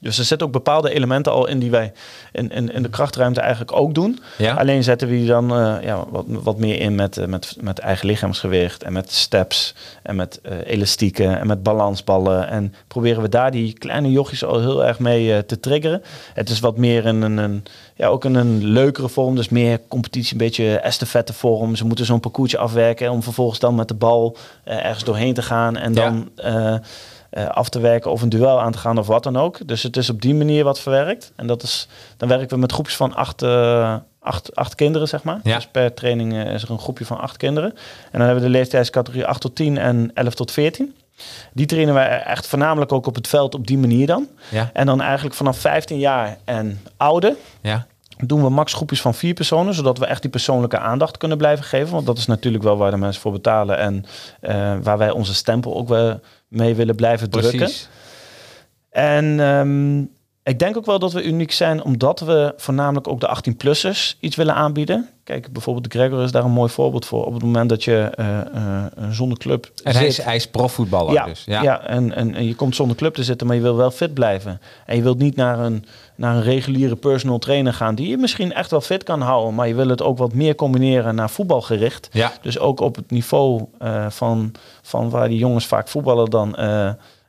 [0.00, 1.92] Dus er zitten ook bepaalde elementen al in die wij
[2.32, 4.18] in, in, in de krachtruimte eigenlijk ook doen.
[4.38, 4.54] Ja.
[4.54, 7.78] Alleen zetten we die dan eh, ja, wat, wat meer in met, eh, met, met
[7.78, 12.48] eigen lichaamsgewicht en met steps en met eh, elastieken en met balansballen.
[12.48, 16.02] En proberen we daar die kleine jochies al heel erg mee te triggeren.
[16.34, 19.80] Het is wat meer een, een, een, ja, ook in een leukere vorm, dus meer
[19.88, 21.76] competitie, een beetje estafette vorm.
[21.76, 25.76] Ze moeten zo'n parcoursje afwerken om vervolgens dan met de bal ergens doorheen te gaan
[25.76, 26.28] en dan...
[27.36, 29.68] eh, af te werken of een duel aan te gaan of wat dan ook.
[29.68, 31.32] Dus het is op die manier wat verwerkt.
[31.36, 35.22] En dat is, dan werken we met groepjes van acht, eh, acht, acht kinderen, zeg
[35.22, 35.40] maar.
[35.42, 35.54] Ja.
[35.54, 37.70] Dus per training eh, is er een groepje van acht kinderen.
[37.70, 37.78] En
[38.18, 40.94] dan hebben we de leeftijdscategorie 8 tot 10 en 11 tot 14.
[41.52, 44.28] Die trainen wij echt voornamelijk ook op het veld op die manier dan.
[44.50, 44.70] Ja.
[44.72, 47.86] En dan eigenlijk vanaf 15 jaar en ouder Ja.
[48.18, 51.64] doen we max groepjes van vier personen, zodat we echt die persoonlijke aandacht kunnen blijven
[51.64, 51.92] geven.
[51.92, 54.04] Want dat is natuurlijk wel waar de mensen voor betalen en
[54.82, 57.58] waar wij onze stempel ook wel mee willen blijven drukken.
[57.58, 57.88] Precies.
[58.90, 60.04] En ehm,
[60.46, 64.36] ik denk ook wel dat we uniek zijn, omdat we voornamelijk ook de 18-plussers iets
[64.36, 65.08] willen aanbieden.
[65.24, 67.24] Kijk, bijvoorbeeld de Gregor is daar een mooi voorbeeld voor.
[67.24, 71.24] Op het moment dat je eh, zonder club En hij is, hij is profvoetballer ja,
[71.24, 71.42] dus.
[71.46, 71.62] ja.
[71.62, 71.80] Ja.
[71.80, 74.60] en, en, en je komt zonder club te zitten, maar je wil wel fit blijven.
[74.86, 75.84] En je wilt niet naar een,
[76.14, 79.68] naar een reguliere personal trainer gaan die je misschien echt wel fit kan houden, maar
[79.68, 82.08] je wil het ook wat meer combineren naar voetbalgericht.
[82.12, 82.32] Ja.
[82.40, 83.64] Dus ook op het niveau
[84.08, 86.56] van, van waar die jongens vaak voetballen dan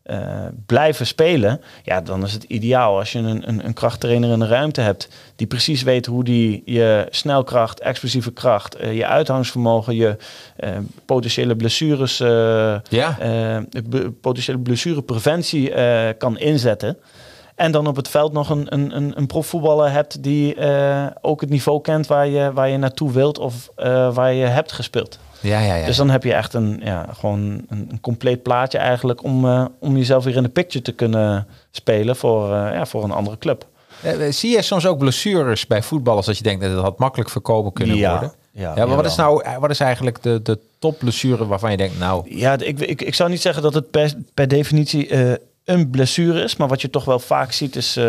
[0.07, 1.61] eh, blijven spelen.
[1.83, 5.09] Ja, dan is het ideaal als je een, een, een krachttrainer in de ruimte hebt
[5.35, 10.17] die precies weet hoe die je snelkracht, explosieve kracht, eh, je uithangsvermogen, je
[10.55, 10.69] eh,
[11.05, 12.17] potentiële blessures,
[12.89, 13.17] Ja.
[14.21, 15.71] potentiële blessurepreventie
[16.17, 16.97] kan inzetten.
[17.55, 20.55] En dan op het veld nog een, een, een, een profvoetballer hebt die
[21.21, 23.69] ook het niveau kent waar je, waar je naartoe wilt of
[24.13, 25.19] waar je hebt gespeeld.
[25.41, 25.85] Ja, ja, ja.
[25.85, 29.65] Dus dan heb je echt een, ja, gewoon een, een compleet plaatje eigenlijk om, eh,
[29.79, 33.37] om jezelf weer in de picture te kunnen spelen voor, eh, ja, voor een andere
[33.37, 33.65] club.
[34.01, 37.29] Eh, Zie je soms ook blessures bij voetballers dat je denkt dat het had makkelijk
[37.29, 38.33] voorkomen kunnen worden?
[38.51, 41.99] Ja, Ja, maar wat is nou wat is eigenlijk de, de topblessure waarvan je denkt,
[41.99, 45.09] nou, Ja, ik, ik, ik zou niet zeggen dat het per, per definitie
[45.63, 46.55] een blessure is.
[46.55, 47.99] Maar wat je toch wel vaak ziet is,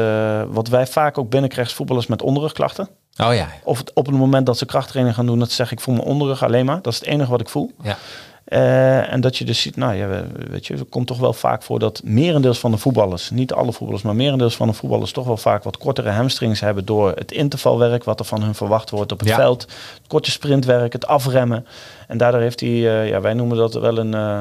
[0.49, 2.89] wat wij vaak ook binnenkrijgen, voetballers met onderrugklachten.
[3.19, 5.95] Oh ja, Of op het moment dat ze krachttraining gaan doen, dat zeg ik voel
[5.95, 6.83] mijn onderrug alleen maar.
[6.83, 7.71] Dat is het enige wat ik voel.
[7.83, 7.97] ja,
[8.45, 11.33] Eh, en dat je dus ziet, nou ja, we- weet je, het komt toch wel
[11.33, 15.13] vaak voor dat merendeels van de voetballers, niet alle voetballers, maar merendeels van de voetballers
[15.13, 18.91] toch wel vaak wat kortere hamstrings hebben door het intervalwerk wat er van hun verwacht
[18.91, 19.35] wordt op het Ja.
[19.35, 21.67] veld, het korte sprintwerk, het afremmen.
[22.07, 24.41] En daardoor heeft hij, eh, ja, wij noemen dat wel een, eh,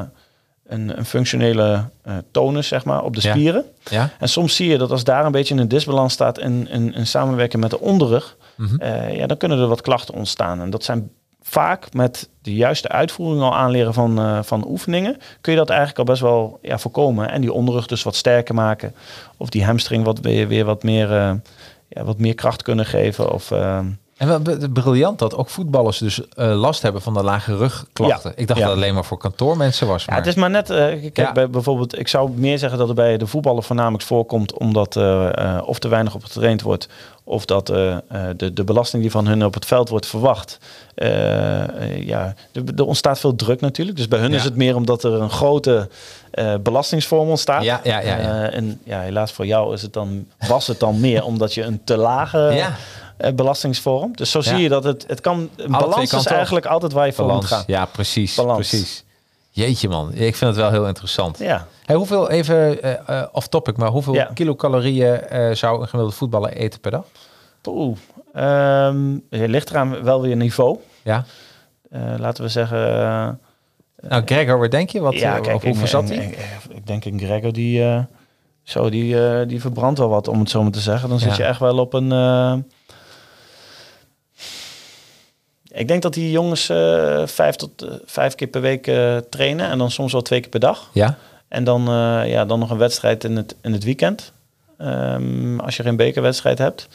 [0.68, 3.66] een, een functionele eh, tonus, zeg maar, op de spieren.
[3.90, 6.94] ja, En soms zie je dat als daar een beetje een disbalans staat in, in,
[6.94, 8.76] in samenwerking met de onderrug, Mhm.
[8.76, 10.62] eh, ja, dan kunnen er wat klachten ontstaan.
[10.62, 11.10] En dat zijn
[11.42, 16.00] vaak met de juiste uitvoering al aanleren van, eh, van oefeningen, kun je dat eigenlijk
[16.00, 17.30] al best wel ja, voorkomen.
[17.32, 18.96] En die onderrug dus wat sterker maken.
[19.38, 21.10] Of die hamstring wat weer, weer wat, meer,
[21.90, 23.34] ja, wat meer kracht kunnen geven.
[23.34, 23.52] Of,
[24.18, 28.30] En wel b- briljant dat ook voetballers dus eh, last hebben van de lage rugklachten.
[28.30, 28.66] Ja, Ik dacht ja.
[28.66, 30.00] dat het alleen maar voor kantoormensen was.
[30.06, 30.18] Ja, Maar...
[30.20, 31.32] het is maar net, eh, kijk, Ja.
[31.32, 35.56] bij, bijvoorbeeld, ik zou meer zeggen dat het bij de voetballer voornamelijk voorkomt omdat eh,
[35.58, 36.88] eh, of te weinig op getraind wordt,
[37.24, 38.02] of dat eh, eh,
[38.38, 40.58] de, de belasting die van hun op het veld wordt verwacht.
[42.06, 43.98] ja, er, er ontstaat veel druk natuurlijk.
[43.98, 44.38] Dus bij hun Ja.
[44.38, 45.90] is het meer omdat er een grote
[46.32, 47.64] eh, belastingsvorm ontstaat.
[47.64, 48.50] Ja, ja, ja, ja.
[48.50, 51.82] En ja, helaas voor jou is het dan, was het dan meer omdat je een
[51.84, 52.76] te lage Ja.
[53.36, 54.16] Belastingsvorm.
[54.16, 56.32] Dus zo zie je dat het, het kan, balans is op.
[56.32, 57.64] eigenlijk altijd waar je voor moet gaan.
[57.68, 58.36] Ja, precies.
[58.36, 58.70] Balans.
[58.70, 59.04] precies.
[59.50, 61.38] Jeetje man, ik vind het wel heel interessant.
[61.40, 61.68] Ja.
[61.86, 64.30] Hey, hoeveel, even eh, eh, off topic, maar hoeveel Ja.
[64.34, 67.06] kilocalorieën eh, zou een gemiddelde voetballer eten per dag?
[67.68, 67.98] Oeh,
[69.30, 70.78] het ligt eraan wel weer niveau.
[71.04, 71.26] Ja.
[71.90, 72.88] Eh, laten we zeggen...
[73.00, 73.30] eh,
[74.10, 75.00] Nou, Gregor, wat denk je?
[75.00, 76.18] Wat, ja, eh, kijk, hoeveel ik, zat hij?
[76.18, 76.38] Ik,
[76.76, 77.84] ik denk een Gregor die...
[77.84, 78.00] eh,
[78.64, 81.10] zo, die, eh, die verbrandt wel wat, om het zo maar te zeggen.
[81.10, 81.38] Dan zit Ja.
[81.38, 82.12] je echt wel op een...
[82.12, 82.54] eh,
[85.78, 89.70] ik denk dat die jongens eh, vijf tot eh, vijf keer per week eh, trainen.
[89.70, 90.90] En dan soms wel twee keer per dag.
[90.94, 91.18] Ja?
[91.48, 91.82] En dan,
[92.26, 94.32] ja, dan nog een wedstrijd in het, in het weekend.
[94.78, 96.88] Ehm, als je geen bekerwedstrijd hebt.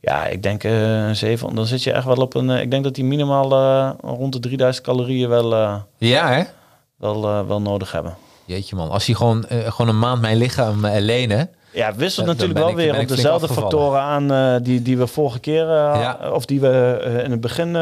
[0.00, 1.54] Ja, ik denk een zeven.
[1.54, 2.50] Dan zit je echt wel op een...
[2.50, 3.48] ik denk dat die minimaal
[4.00, 5.54] rond de 3000 calorieën wel,
[5.98, 6.42] Ja, hè?
[6.96, 8.16] wel, wel nodig hebben.
[8.44, 11.50] Jeetje man, als hij gewoon, gewoon een maand mijn lichaam lenen...
[11.72, 15.06] Ja, wisselt Dan natuurlijk wel ik- weer op dezelfde factoren aan eh, die, die we
[15.06, 15.62] vorige keer...
[15.62, 15.68] eh,
[16.00, 16.18] Ja.
[16.32, 17.74] Of die we eh, in het begin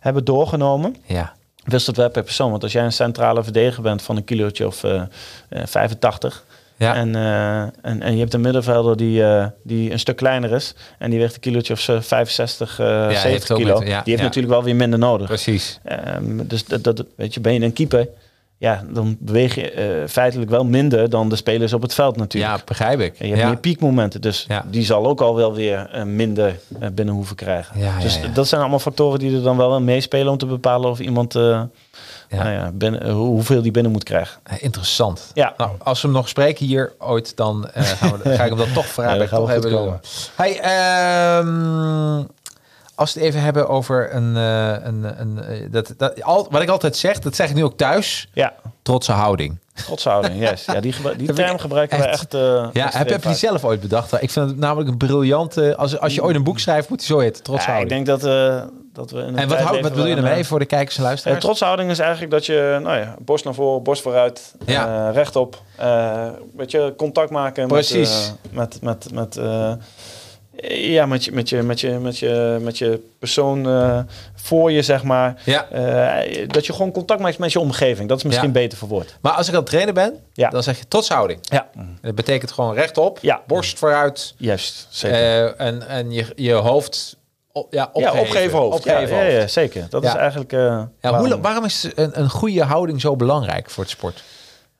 [0.00, 0.96] hebben doorgenomen.
[1.06, 1.32] Ja,
[1.64, 2.50] Wisselt wel per persoon.
[2.50, 5.02] Want als jij een centrale verdediger bent van een kilootje of eh,
[5.48, 6.44] eh, 85...
[6.76, 6.94] ja.
[6.94, 7.14] En,
[7.82, 9.22] en, en je hebt een middenvelder die,
[9.62, 10.74] die een stuk kleiner is.
[10.98, 13.78] En die weegt een kilootje of eh, 65, eh heeft 70 ook kilo.
[13.78, 14.24] met- ja, die heeft ja.
[14.24, 15.26] natuurlijk wel weer minder nodig.
[15.26, 15.80] precies.
[15.84, 18.08] Ehm, dus dat, dat, weet je, ben je een keeper,
[18.58, 22.56] ja, dan beweeg je eh, feitelijk wel minder dan de spelers op het veld natuurlijk.
[22.56, 23.18] Ja, begrijp ik.
[23.18, 23.48] En je hebt ja.
[23.48, 24.64] meer piekmomenten, dus Ja.
[24.70, 27.80] die zal ook al wel weer eh, minder eh, binnen hoeven krijgen.
[27.80, 30.90] Ja, dus dat zijn allemaal factoren die er dan wel in meespelen om te bepalen
[30.90, 31.68] of iemand, Ja.
[32.42, 34.40] nou ja, binnen, hoe- hoeveel die binnen moet krijgen.
[34.58, 35.30] Interessant.
[35.34, 35.54] Ja.
[35.56, 38.74] Nou, als we hem nog spreken hier ooit, dan gaan we, ga ik hem dat
[38.74, 39.12] toch vragen.
[39.14, 40.00] Ja, dat gaan toch we komen.
[40.34, 42.24] Hey, ehm,
[42.98, 44.36] als we het even hebben over een...
[44.36, 47.64] eh, een, een eh, dat, dat, al, wat ik altijd zeg, dat zeg ik nu
[47.64, 48.28] ook thuis.
[48.32, 49.58] Ja, Trotse houding.
[49.74, 50.64] trotshouding, yes.
[50.64, 53.64] Ja, die, die ik term gebruiken we echt- eh, Ja, heb, heb je die zelf
[53.64, 54.22] ooit bedacht?
[54.22, 55.76] Ik vind het namelijk een briljante...
[55.76, 57.42] Als, als je ooit een boek schrijft, moet hij zo heten.
[57.42, 58.06] Trotse Ja, ik houding.
[58.06, 58.30] denk dat,
[58.92, 61.40] dat we En wat, wat bedoel je ermee voor de kijkers en luisteraars?
[61.40, 65.10] trotshouding is eigenlijk dat je, nou ja, borst naar voren, borst vooruit, Ja.
[65.10, 65.62] rechtop.
[66.56, 68.32] weet je, contact maken Precies.
[68.50, 69.40] met, met, met, met,
[70.66, 73.98] Ja, met je, met je, met je, met je, met je persoon eh,
[74.34, 75.42] voor je, zeg maar.
[75.44, 75.68] Ja.
[75.68, 78.08] Eh, dat je gewoon contact maakt met je omgeving.
[78.08, 78.52] Dat is misschien Ja.
[78.52, 79.16] beter verwoord.
[79.20, 80.50] Maar als ik aan het trainen ben, Ja.
[80.50, 81.38] dan zeg je trotshouding.
[81.42, 83.40] Ja, En Dat betekent gewoon rechtop, Ja.
[83.46, 84.86] borst vooruit juist.
[84.90, 85.16] Zeker.
[85.18, 87.16] eh, en, en je, je hoofd
[87.52, 88.14] op, ja, opgeven.
[88.16, 88.76] ja, opgeven hoofd.
[88.76, 89.36] Opgeven ja, ja, hoofd.
[89.40, 89.86] ja, zeker.
[89.90, 90.52] Dat is eigenlijk...
[90.52, 91.30] eh, Ja, waarom.
[91.30, 94.22] hoe, waarom is een, een goede houding zo belangrijk voor het sport?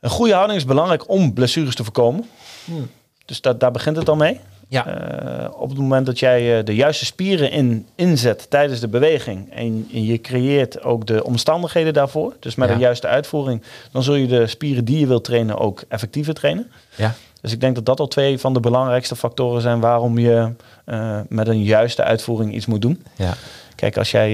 [0.01, 2.29] Een goede houding is belangrijk om blessures te voorkomen.
[3.25, 4.41] Dus dat, daar begint het al mee.
[4.71, 4.87] Ja.
[4.87, 9.53] Eh, op het moment dat jij eh, de juiste spieren in, inzet tijdens de beweging
[9.53, 12.75] en, en je creëert ook de omstandigheden daarvoor, dus met Ja.
[12.75, 13.63] een juiste uitvoering,
[13.93, 16.71] dan zul je de spieren die je wilt trainen ook effectiever trainen.
[16.95, 17.15] Ja.
[17.41, 20.53] Dus ik denk dat dat al twee van de belangrijkste factoren zijn waarom je
[20.85, 23.03] eh, met een juiste uitvoering iets moet doen.
[23.17, 23.35] Ja.
[23.75, 24.33] Kijk, als jij.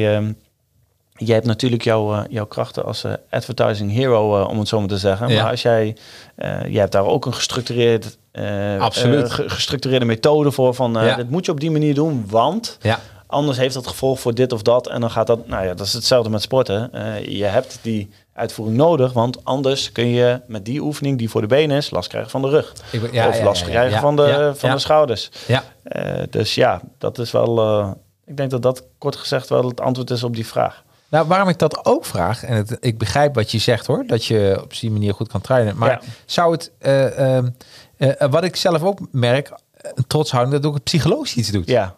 [1.17, 5.29] jij hebt natuurlijk jouw, jouw krachten als advertising hero, om het zo maar te zeggen.
[5.29, 5.43] Ja.
[5.43, 5.97] Maar als jij.
[6.37, 8.19] jij hebt daar ook een gestructureerd.
[8.35, 9.25] Eh, Absoluut.
[9.25, 10.75] eh, ge- gestructureerde methode voor.
[10.75, 11.17] Van eh Ja.
[11.17, 12.99] dit moet je op die manier doen, want Ja.
[13.27, 14.89] anders heeft dat gevolg voor dit of dat.
[14.89, 15.49] En dan gaat dat.
[15.49, 16.91] Nou ja, dat is hetzelfde met sporten.
[17.29, 21.47] Je hebt die uitvoering nodig, want anders kun je met die oefening die voor de
[21.47, 22.73] benen is, last krijgen van de rug.
[22.91, 25.31] Ben- ja, of last ja, ja, krijgen van, de, van de schouders.
[25.47, 25.63] Ja.
[26.31, 27.81] Dus ja, dat is wel.
[28.27, 30.83] ik denk dat dat kort gezegd wel het antwoord is op die vraag.
[31.09, 34.25] Nou, waarom ik dat ook vraag, en het, ik begrijp wat je zegt hoor, dat
[34.25, 35.77] je op die manier goed kan trainen.
[35.77, 37.39] Maar zou het, eh,
[38.11, 39.53] eh, wat ik zelf ook merk,
[39.95, 41.69] een trotshouding, dat ook het psychologisch iets doet.
[41.69, 41.95] Ja,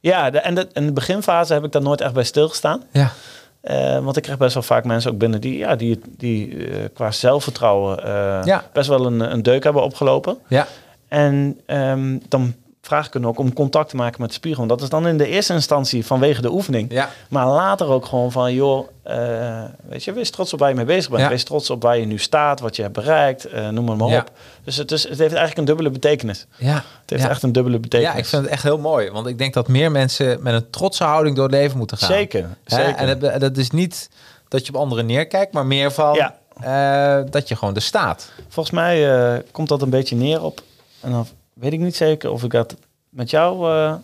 [0.00, 2.82] ja de, en de, in de beginfase heb ik daar nooit echt bij stilgestaan.
[2.92, 3.12] Ja.
[3.60, 6.84] Eh, want ik krijg best wel vaak mensen ook binnen die, ja, die, die eh,
[6.94, 8.64] qua zelfvertrouwen eh, Ja.
[8.72, 10.38] best wel een, een deuk hebben opgelopen.
[10.48, 10.66] Ja.
[11.08, 14.58] En ehm, dan vraag hen ook om contact te maken met de spiegel.
[14.58, 16.92] Want dat is dan in de eerste instantie vanwege de oefening.
[16.92, 17.08] Ja.
[17.28, 20.84] Maar later ook gewoon van, joh, eh, weet je, wees trots op waar je mee
[20.84, 21.22] bezig bent.
[21.22, 21.28] Ja.
[21.28, 24.08] Wees trots op waar je nu staat, wat je hebt bereikt, eh, noem maar, maar
[24.08, 24.20] Ja.
[24.20, 24.30] op.
[24.64, 26.46] Dus het, is, het heeft eigenlijk een dubbele betekenis.
[26.56, 26.74] Ja.
[26.74, 28.12] Het heeft echt een dubbele betekenis.
[28.12, 29.10] Ja, ik vind het echt heel mooi.
[29.10, 32.08] Want ik denk dat meer mensen met een trotse houding door het leven moeten gaan.
[32.08, 32.94] Zeker, zeker.
[32.94, 34.10] En dat, dat is niet
[34.48, 36.18] dat je op anderen neerkijkt, maar meer van
[36.60, 38.30] eh, dat je gewoon er staat.
[38.48, 40.62] Volgens mij komt dat een beetje neer op,
[41.00, 41.26] en dan
[41.62, 42.76] weet ik niet zeker of ik dat
[43.08, 43.94] met jou eh,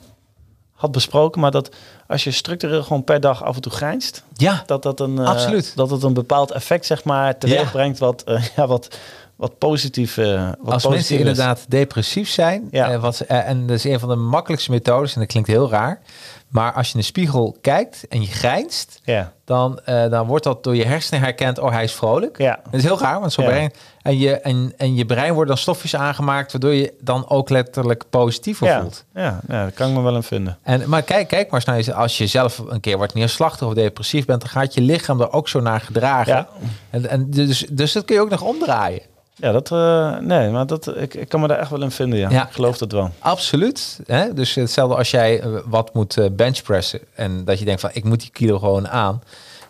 [0.72, 1.74] had besproken, maar dat
[2.06, 4.62] als je structureel gewoon per dag af en toe grijnst, Ja.
[4.66, 5.72] dat dat een, eh, Absoluut.
[5.76, 7.70] dat het een bepaald effect zeg maar teweeg Ja.
[7.70, 8.96] brengt wat, eh, ja, wat,
[9.36, 11.20] wat positief, wat Als positief mensen is.
[11.20, 12.98] inderdaad depressief zijn, Ja.
[12.98, 16.00] wat, en dat is een van de makkelijkste methodes, en dat klinkt heel raar,
[16.48, 20.44] maar als je in de spiegel kijkt en je grijnst, Ja, dan, eh, dan wordt
[20.44, 22.38] dat door je hersenen herkend, oh hij is vrolijk.
[22.38, 23.48] ja, Dat is heel raar, want zo Ja.
[23.48, 23.72] brein,
[24.02, 28.04] en, je, en, en je brein wordt dan stofjes aangemaakt, waardoor je dan ook letterlijk
[28.10, 29.04] positiever ja, voelt.
[29.14, 30.58] ja, ja, daar kan ik me wel in vinden.
[30.62, 33.74] En, maar kijk, kijk maar eens naar als je zelf een keer wordt neerslachtig of
[33.74, 36.34] depressief bent, dan gaat je lichaam er ook zo naar gedragen.
[36.34, 36.48] Ja.
[36.90, 39.02] En, en dus, dus dat kun je ook nog omdraaien.
[39.40, 42.18] Ja, dat, eh, nee, maar dat, ik, ik kan me daar echt wel in vinden,
[42.18, 42.30] ja.
[42.30, 42.46] Ja.
[42.46, 43.10] Ik geloof dat wel.
[43.18, 44.00] Absoluut.
[44.06, 44.32] Hè?
[44.32, 48.04] Dus hetzelfde als jij eh, wat moet eh, benchpressen en dat je denkt van ik
[48.04, 49.22] moet die kilo gewoon aan.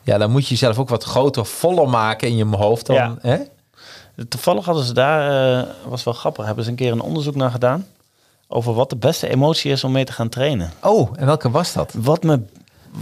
[0.02, 2.96] Ja, dan moet je jezelf ook wat groter, voller maken in je hoofd dan.
[2.96, 3.16] Ja.
[3.20, 3.36] Hè?
[4.28, 7.86] Toevallig hadden ze daar, was wel grappig, hebben ze een keer een onderzoek naar gedaan
[8.48, 10.72] over wat de beste emotie is om mee te gaan trainen.
[10.82, 11.92] Oh, en welke was dat?
[11.96, 12.40] Wat me,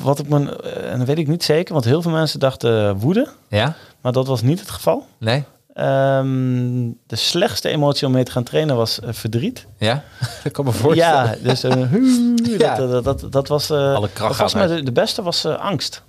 [0.02, 3.28] wat ik me, en dat weet ik niet zeker, want heel veel mensen dachten woede,
[3.48, 3.74] Ja?
[4.00, 5.06] maar dat was niet het geval.
[5.18, 5.44] Nee?
[5.76, 9.66] Ehm, de slechtste emotie om mee te gaan trainen was eh, verdriet.
[9.78, 10.02] Ja?
[10.44, 11.38] ik kan me voorstellen.
[11.42, 11.60] Ja, dus
[12.58, 12.74] Ja.
[12.74, 13.70] Dat, dat, dat, dat was.
[13.70, 16.02] Alle kracht volgens mij de, de beste was angst.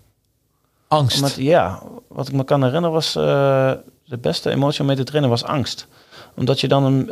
[0.87, 1.15] Angst.
[1.15, 5.29] Omdat, ja, wat ik me kan herinneren was de beste emotie om mee te trainen
[5.29, 5.87] was angst.
[6.35, 7.11] Omdat je dan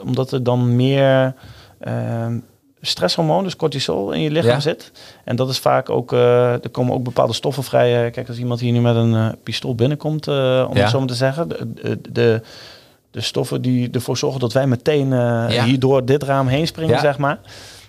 [0.00, 1.34] omdat er dan meer
[1.78, 2.38] ehm,
[2.80, 4.60] stresshormoon, dus cortisol, in je lichaam Ja.
[4.60, 4.92] zit.
[5.24, 8.04] En dat is vaak ook, eh, er komen ook bepaalde stoffen vrij.
[8.06, 10.68] Eh, Kijk, als iemand hier nu met een eh, pistool binnenkomt, om Ja.
[10.72, 12.40] het zo maar te zeggen, de, de,
[13.20, 15.64] stoffen die ervoor zorgen dat wij meteen Ja.
[15.64, 17.38] hier door dit raam heen springen, zeg maar.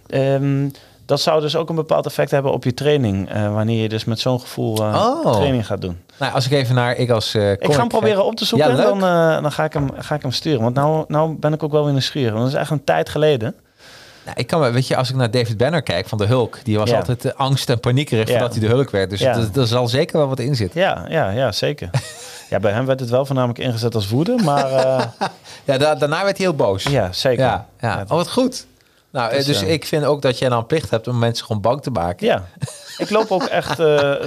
[0.08, 0.70] Ehm,
[1.06, 3.30] dat zou dus ook een bepaald effect hebben op je training.
[3.54, 5.32] wanneer je dus met zo'n gevoel Oh.
[5.32, 5.98] training gaat doen.
[6.20, 8.78] Nou, als ik even naar ik als Ik ga hem proberen op te zoeken Ja,
[8.78, 9.00] en dan,
[9.42, 10.62] dan ga, ik hem, ga ik hem sturen.
[10.62, 12.32] Want nou, nou ben ik ook wel weer nieuwsgierig.
[12.32, 13.56] Want dat is echt een tijd geleden.
[14.28, 16.78] Nou, ik kan weet je, als ik naar David Banner kijk van de Hulk, die
[16.78, 16.98] was Ja.
[16.98, 18.32] altijd eh, angst en paniekerig Ja.
[18.32, 19.10] voordat hij de Hulk werd.
[19.10, 19.36] Dus Ja.
[19.36, 20.82] er- er zal zeker wel wat in zitten.
[20.82, 21.90] Ja, ja, ja zeker.
[22.50, 24.36] ja, bij hem werd het wel voornamelijk ingezet als woede.
[24.44, 25.06] Maar eh,
[25.66, 26.84] Ja, da- daarna werd hij heel boos.
[26.84, 27.44] ja, zeker.
[27.46, 27.96] ja, ja.
[27.98, 28.66] Ja, Oh, wat goed.
[29.12, 31.62] Nou, Dus, dus eh, ik vind ook dat jij dan plicht hebt om mensen gewoon
[31.62, 32.28] bang te maken.
[32.28, 32.44] Ja.
[32.98, 33.76] Ik loop ook echt,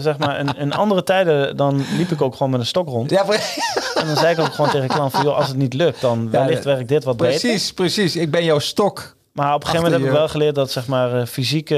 [0.03, 3.11] zeg maar, in, in andere tijden dan liep ik ook gewoon met een stok rond.
[3.11, 3.25] Ja,
[3.95, 6.29] En dan zei ik ook gewoon tegen klant van, joh, als het niet lukt, dan
[6.33, 7.41] Ja, wellicht werkt dit wat beter.
[7.41, 8.17] precies, precies.
[8.17, 9.15] Ik ben jouw stok.
[9.41, 11.77] Maar op een gegeven moment heb ik wel geleerd dat zeg maar eh, fysieke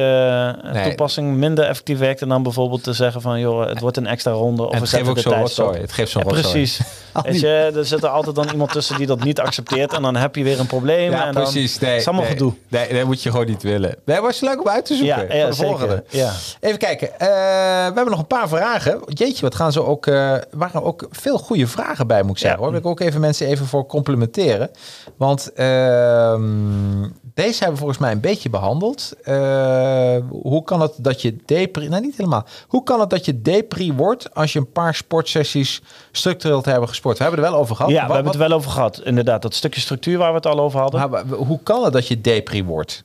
[0.63, 0.85] eh, Nee.
[0.85, 4.63] toepassing minder effectief werkt dan bijvoorbeeld te zeggen van joh, het wordt een extra ronde
[4.67, 5.81] of En het geeft ook zo'n rotzooi.
[5.81, 6.81] Het geeft zo'n Ja, precies.
[7.23, 9.93] Weet je, er zit er altijd dan iemand tussen die dat niet accepteert.
[9.93, 11.11] En dan heb je weer een probleem.
[11.11, 11.79] Ja, en dan, precies.
[11.79, 12.53] Nee, het is allemaal nee, gedoe.
[12.69, 13.97] Nee, dat moet je gewoon niet willen.
[14.05, 15.17] Nee, was leuk om uit te zoeken.
[15.17, 16.05] Ja, voor ja de volgende.
[16.09, 16.33] Ja.
[16.61, 17.09] Even kijken.
[17.19, 19.01] eh, we hebben nog een paar vragen.
[19.07, 20.07] Jeetje, wat gaan ze ook...
[20.07, 22.61] eh waren ook veel goede vragen bij, moet ik zeggen.
[22.61, 22.71] Hoor.
[22.71, 24.71] Wil ik ook even mensen even voor complimenteren.
[25.17, 29.13] Want ehm, deze hebben we volgens mij een beetje behandeld.
[29.23, 31.89] Eh, hoe kan het dat je depri...
[31.89, 32.45] Nou, niet helemaal.
[32.69, 35.81] Hoe kan het dat je depri wordt als je een paar sportsessies
[36.13, 37.19] structureel te hebben gesport?
[37.19, 37.91] We hebben er wel over gehad.
[37.91, 39.01] Ja, Wat- we hebben het wel over gehad.
[39.05, 41.11] Inderdaad, dat stukje structuur waar we het al over hadden.
[41.11, 43.03] maar hoe kan het dat je depri wordt?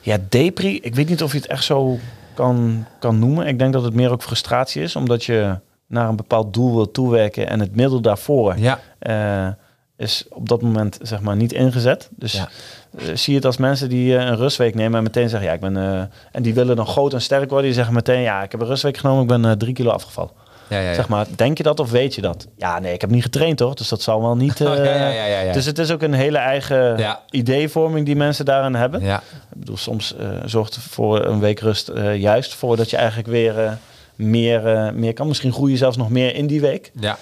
[0.00, 0.78] Ja, depri.
[0.80, 1.98] Ik weet niet of je het echt zo
[2.34, 3.46] kan, kan noemen.
[3.46, 6.90] Ik denk dat het meer ook frustratie is, omdat je naar een bepaald doel wil
[6.90, 8.80] toewerken en het middel daarvoor Ja.
[8.98, 9.48] eh,
[9.96, 12.08] is op dat moment zeg maar niet ingezet.
[12.12, 12.48] Dus Ja.
[12.96, 15.54] Eh, zie je het als mensen die eh, een rustweek nemen en meteen zeggen, ja,
[15.54, 17.66] ik ben eh, en die willen dan groot en sterk worden.
[17.66, 20.30] Die zeggen meteen, ja, ik heb een rustweek genomen, ik ben drie kilo afgevallen.
[20.68, 20.94] Ja, ja, ja.
[20.94, 22.46] Zeg maar, denk je dat of weet je dat?
[22.56, 24.60] Ja, nee, ik heb niet getraind toch, dus dat zal wel niet.
[24.66, 25.52] Oh.
[25.52, 29.00] Dus het is ook een hele eigen ideevorming die mensen daarin hebben.
[29.00, 29.16] ja.
[29.52, 33.78] Ik bedoel, soms zorgt voor een week rust juist voor dat je eigenlijk weer
[34.14, 35.26] meer, meer kan.
[35.28, 36.92] Misschien groei je zelfs nog meer in die week.
[37.00, 37.18] ja.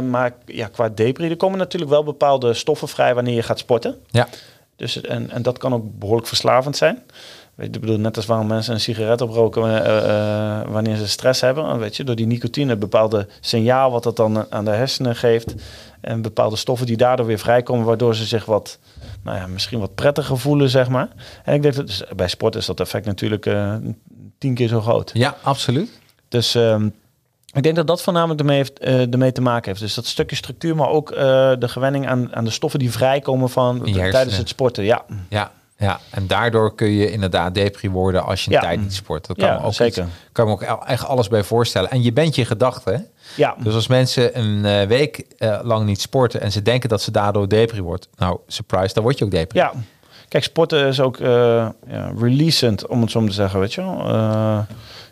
[0.00, 3.96] Maar ja, qua depri, er komen natuurlijk wel bepaalde stoffen vrij wanneer je gaat sporten.
[4.10, 4.28] Ja.
[4.80, 7.02] Dus, en, en dat kan ook behoorlijk verslavend zijn.
[7.54, 11.40] Weet je, ik bedoel, net als waarom mensen een sigaret oproken eh, wanneer ze stress
[11.40, 11.78] hebben.
[11.78, 15.54] Weet je, door die nicotine, een bepaalde signaal wat dat dan aan de hersenen geeft.
[16.00, 18.78] En bepaalde stoffen die daardoor weer vrijkomen, waardoor ze zich wat,
[19.22, 21.08] nou ja, misschien wat prettiger voelen, zeg maar.
[21.44, 23.74] En ik denk dat dus bij sport is dat effect natuurlijk eh,
[24.38, 25.10] tien keer zo groot.
[25.14, 25.90] Ja, absoluut.
[26.28, 26.88] Dus ehm,
[27.52, 29.80] ik denk dat dat voornamelijk ermee, heeft, eh, ermee te maken heeft.
[29.80, 31.16] Dus dat stukje structuur, maar ook eh,
[31.58, 34.84] de gewenning aan, aan de stoffen die vrijkomen van tijdens het sporten.
[34.84, 38.60] Ja, Ja, ja, en daardoor kun je inderdaad depri worden als je een Ja.
[38.62, 39.26] tijd niet sport.
[39.26, 40.02] Dat kan Ja, me ook zeker.
[40.02, 41.90] iets- kan me ook e- echt alles bij voorstellen.
[41.90, 43.06] En je bent je gedachten.
[43.36, 43.54] ja.
[43.58, 45.24] Dus als mensen een eh, week
[45.62, 49.18] lang niet sporten en ze denken dat ze daardoor depri wordt, nou, surprise, dan word
[49.18, 49.58] je ook depri.
[49.58, 49.72] ja.
[50.28, 51.26] Kijk, sporten is ook eh
[51.88, 53.98] ja, releasend, om het zo te zeggen, weet je wel.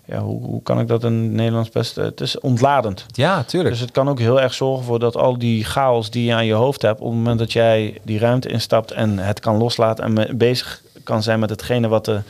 [0.08, 1.96] Ja, hoe, hoe kan ik dat in het Nederlands best...
[1.96, 3.06] het is ontladend.
[3.12, 3.70] Ja, tuurlijk.
[3.70, 6.46] Dus het kan ook heel erg zorgen voor dat al die chaos die je aan
[6.46, 10.04] je hoofd hebt, op het moment dat jij die ruimte instapt en het kan loslaten
[10.04, 12.20] en bezig kan zijn met hetgene wat de,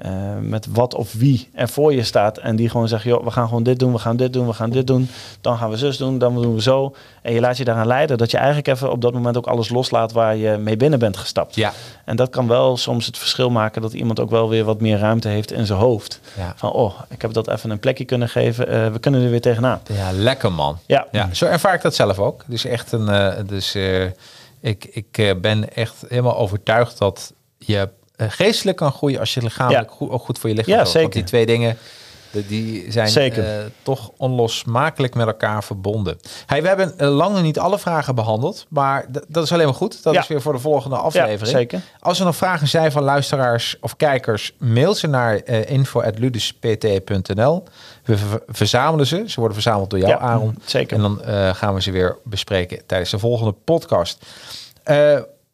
[0.00, 2.38] eh, met wat of wie er voor je staat.
[2.38, 4.52] En die gewoon zegt, joh, we gaan gewoon dit doen, we gaan dit doen, we
[4.52, 5.08] gaan dit doen.
[5.40, 6.94] Dan gaan we zus doen, dan doen we zo.
[7.22, 9.68] En je laat je daaraan leiden dat je eigenlijk even op dat moment ook alles
[9.68, 11.54] loslaat waar je mee binnen bent gestapt.
[11.54, 11.72] ja,
[12.04, 14.98] En dat kan wel soms het verschil maken dat iemand ook wel weer wat meer
[14.98, 16.20] ruimte heeft in zijn hoofd.
[16.36, 16.52] ja.
[16.56, 19.40] Van, oh, ik heb dat even een plekje kunnen geven, eh, we kunnen er weer
[19.40, 19.80] tegenaan.
[19.92, 20.78] ja, lekker man.
[20.86, 22.44] Ja, Ja, zo ervaar ik dat zelf ook.
[22.46, 23.34] Dus echt een.
[23.46, 23.76] dus
[24.60, 27.88] ik, ik ben echt helemaal overtuigd dat je
[28.28, 29.96] geestelijk kan groeien als je lichamelijk Ja.
[29.96, 30.92] goed, ook goed voor je lichaam Ja, zorgt.
[30.92, 31.20] Want zeker.
[31.20, 31.76] die twee dingen.
[32.48, 33.44] Die zijn Zeker.
[33.58, 36.18] eh, toch onlosmakelijk met elkaar verbonden.
[36.46, 40.02] Hey, we hebben eh, lang niet alle vragen behandeld, maar dat is alleen maar goed.
[40.02, 40.20] Dat Ja.
[40.20, 41.46] is weer voor de volgende aflevering.
[41.56, 41.80] zeker.
[42.00, 47.64] Als er nog vragen zijn van luisteraars of kijkers, mail ze naar eh info.luduspt.nl.
[48.04, 49.22] We ver- verzamelen ze.
[49.26, 50.58] Ze worden verzameld door jou, Aaron.
[50.64, 50.96] zeker.
[50.96, 54.24] En dan eh, gaan we ze weer bespreken tijdens de volgende podcast.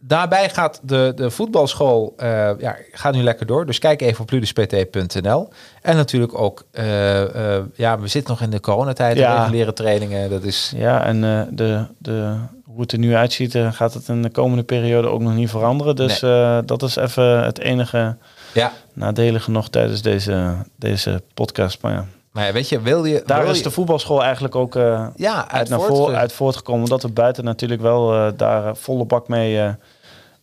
[0.06, 3.66] Daarbij gaat de, de voetbalschool eh, ja, gaat nu lekker door.
[3.66, 5.48] Dus kijk even op luduspt.nl.
[5.82, 9.16] En natuurlijk ook, eh, eh, ja, we zitten nog in de coronatijd.
[9.16, 9.38] Ja.
[9.38, 10.72] Reguliere trainingen, dat is...
[10.76, 12.34] Ja, en de, de,
[12.64, 15.96] hoe het er nu uitziet, gaat het in de komende periode ook nog niet veranderen.
[15.96, 16.20] Dus
[16.66, 18.16] dat is even het enige
[18.52, 21.82] Ja, nadelige nog tijdens deze, deze podcast.
[21.82, 23.22] Maar ja, maar weet je, wil je...
[23.26, 24.74] daar wil is je- de voetbalschool eigenlijk ook
[25.16, 26.82] ja, uit, naar voort- voren, uit voortgekomen.
[26.82, 29.74] Omdat we buiten natuurlijk wel daar volle bak mee,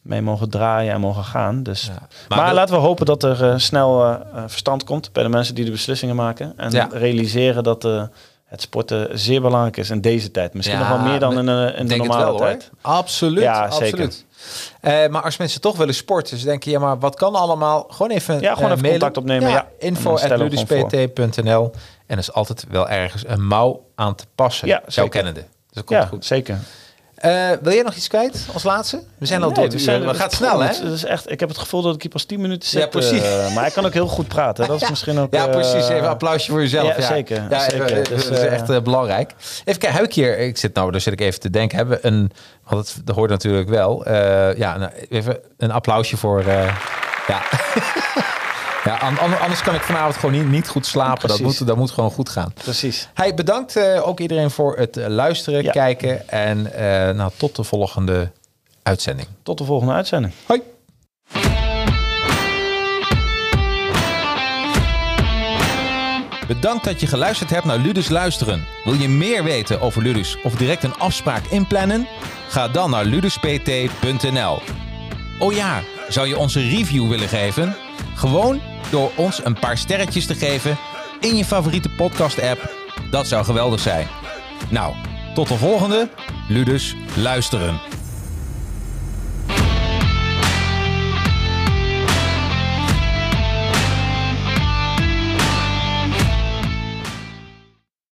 [0.03, 1.63] mee mogen draaien en mogen gaan.
[1.63, 1.85] Dus.
[1.85, 2.07] Ja.
[2.27, 5.29] Maar, wil- laten we hopen dat er eh, snel eh, eh, verstand komt bij de
[5.29, 6.53] mensen die de beslissingen maken.
[6.57, 6.87] En Ja.
[6.91, 8.03] realiseren dat eh,
[8.45, 10.53] het sporten zeer belangrijk is in deze tijd.
[10.53, 12.39] Misschien Ja, nog wel meer dan in, in de normale wel, hoor.
[12.39, 12.69] tijd.
[12.81, 14.25] Absoluut, Ja, absoluut.
[14.81, 17.85] Eh, maar als mensen toch willen sporten, ze denken, ja, maar wat kan allemaal?
[17.89, 19.67] Gewoon even, Ja, gewoon even contact opnemen, ja.
[19.79, 20.19] Info gewoon
[22.07, 24.67] En er is altijd wel ergens een mouw aan te passen.
[24.67, 25.09] Ja, jouw zeker.
[25.09, 25.39] kennende.
[25.39, 26.25] Dus dat komt Ja, goed.
[26.25, 26.59] zeker.
[27.23, 29.03] Eh, wil jij nog iets kwijt als laatste?
[29.17, 29.85] We zijn al Nee, door het we uur.
[29.85, 30.67] zijn- We gaan snel, hè?
[30.67, 32.81] Het is echt, ik heb het gevoel dat ik hier pas 10 minuten zit.
[32.81, 33.21] Ja, precies.
[33.21, 34.67] eh, maar ik kan ook heel goed praten.
[34.67, 35.33] Dat is misschien ook...
[35.33, 35.73] Ja, eh, precies.
[35.83, 36.97] Even een applausje voor jezelf.
[36.97, 37.87] ja, zeker, Ja, zeker.
[38.09, 39.31] Dus, dat is eh, echt eh, belangrijk.
[39.65, 40.39] Even kijken, heb ik hier...
[40.39, 41.77] Ik zit nou, daar zit ik even te denken.
[41.77, 42.31] Hebben we een...
[42.67, 44.05] Want het, dat hoort natuurlijk wel.
[44.05, 46.39] eh, ja, nou, even een applausje voor...
[46.39, 46.75] eh,
[47.27, 47.41] ja.
[48.83, 51.27] ja, an- an- anders kan ik vanavond gewoon niet, niet goed slapen.
[51.27, 52.53] Dat moet, dat moet gewoon goed gaan.
[52.53, 53.09] Precies.
[53.13, 55.71] Hey, bedankt eh, ook iedereen voor het eh, luisteren, Ja.
[55.71, 56.29] kijken.
[56.29, 58.31] En eh, nou, tot de volgende
[58.83, 59.27] uitzending.
[59.43, 60.33] Tot de volgende uitzending.
[60.45, 60.61] Hoi.
[66.47, 68.65] Bedankt dat je geluisterd hebt naar Ludus Luisteren.
[68.83, 72.07] Wil je meer weten over Ludus of direct een afspraak inplannen?
[72.49, 74.59] Ga dan naar luduspt.nl.
[75.39, 77.75] Oh ja, zou je ons een review willen geven?
[78.15, 80.77] Gewoon door ons een paar sterretjes te geven
[81.19, 82.71] in je favoriete podcast-app.
[83.11, 84.07] Dat zou geweldig zijn.
[84.69, 84.93] Nou,
[85.33, 86.09] tot de volgende.
[86.47, 87.79] Ludus Luisteren.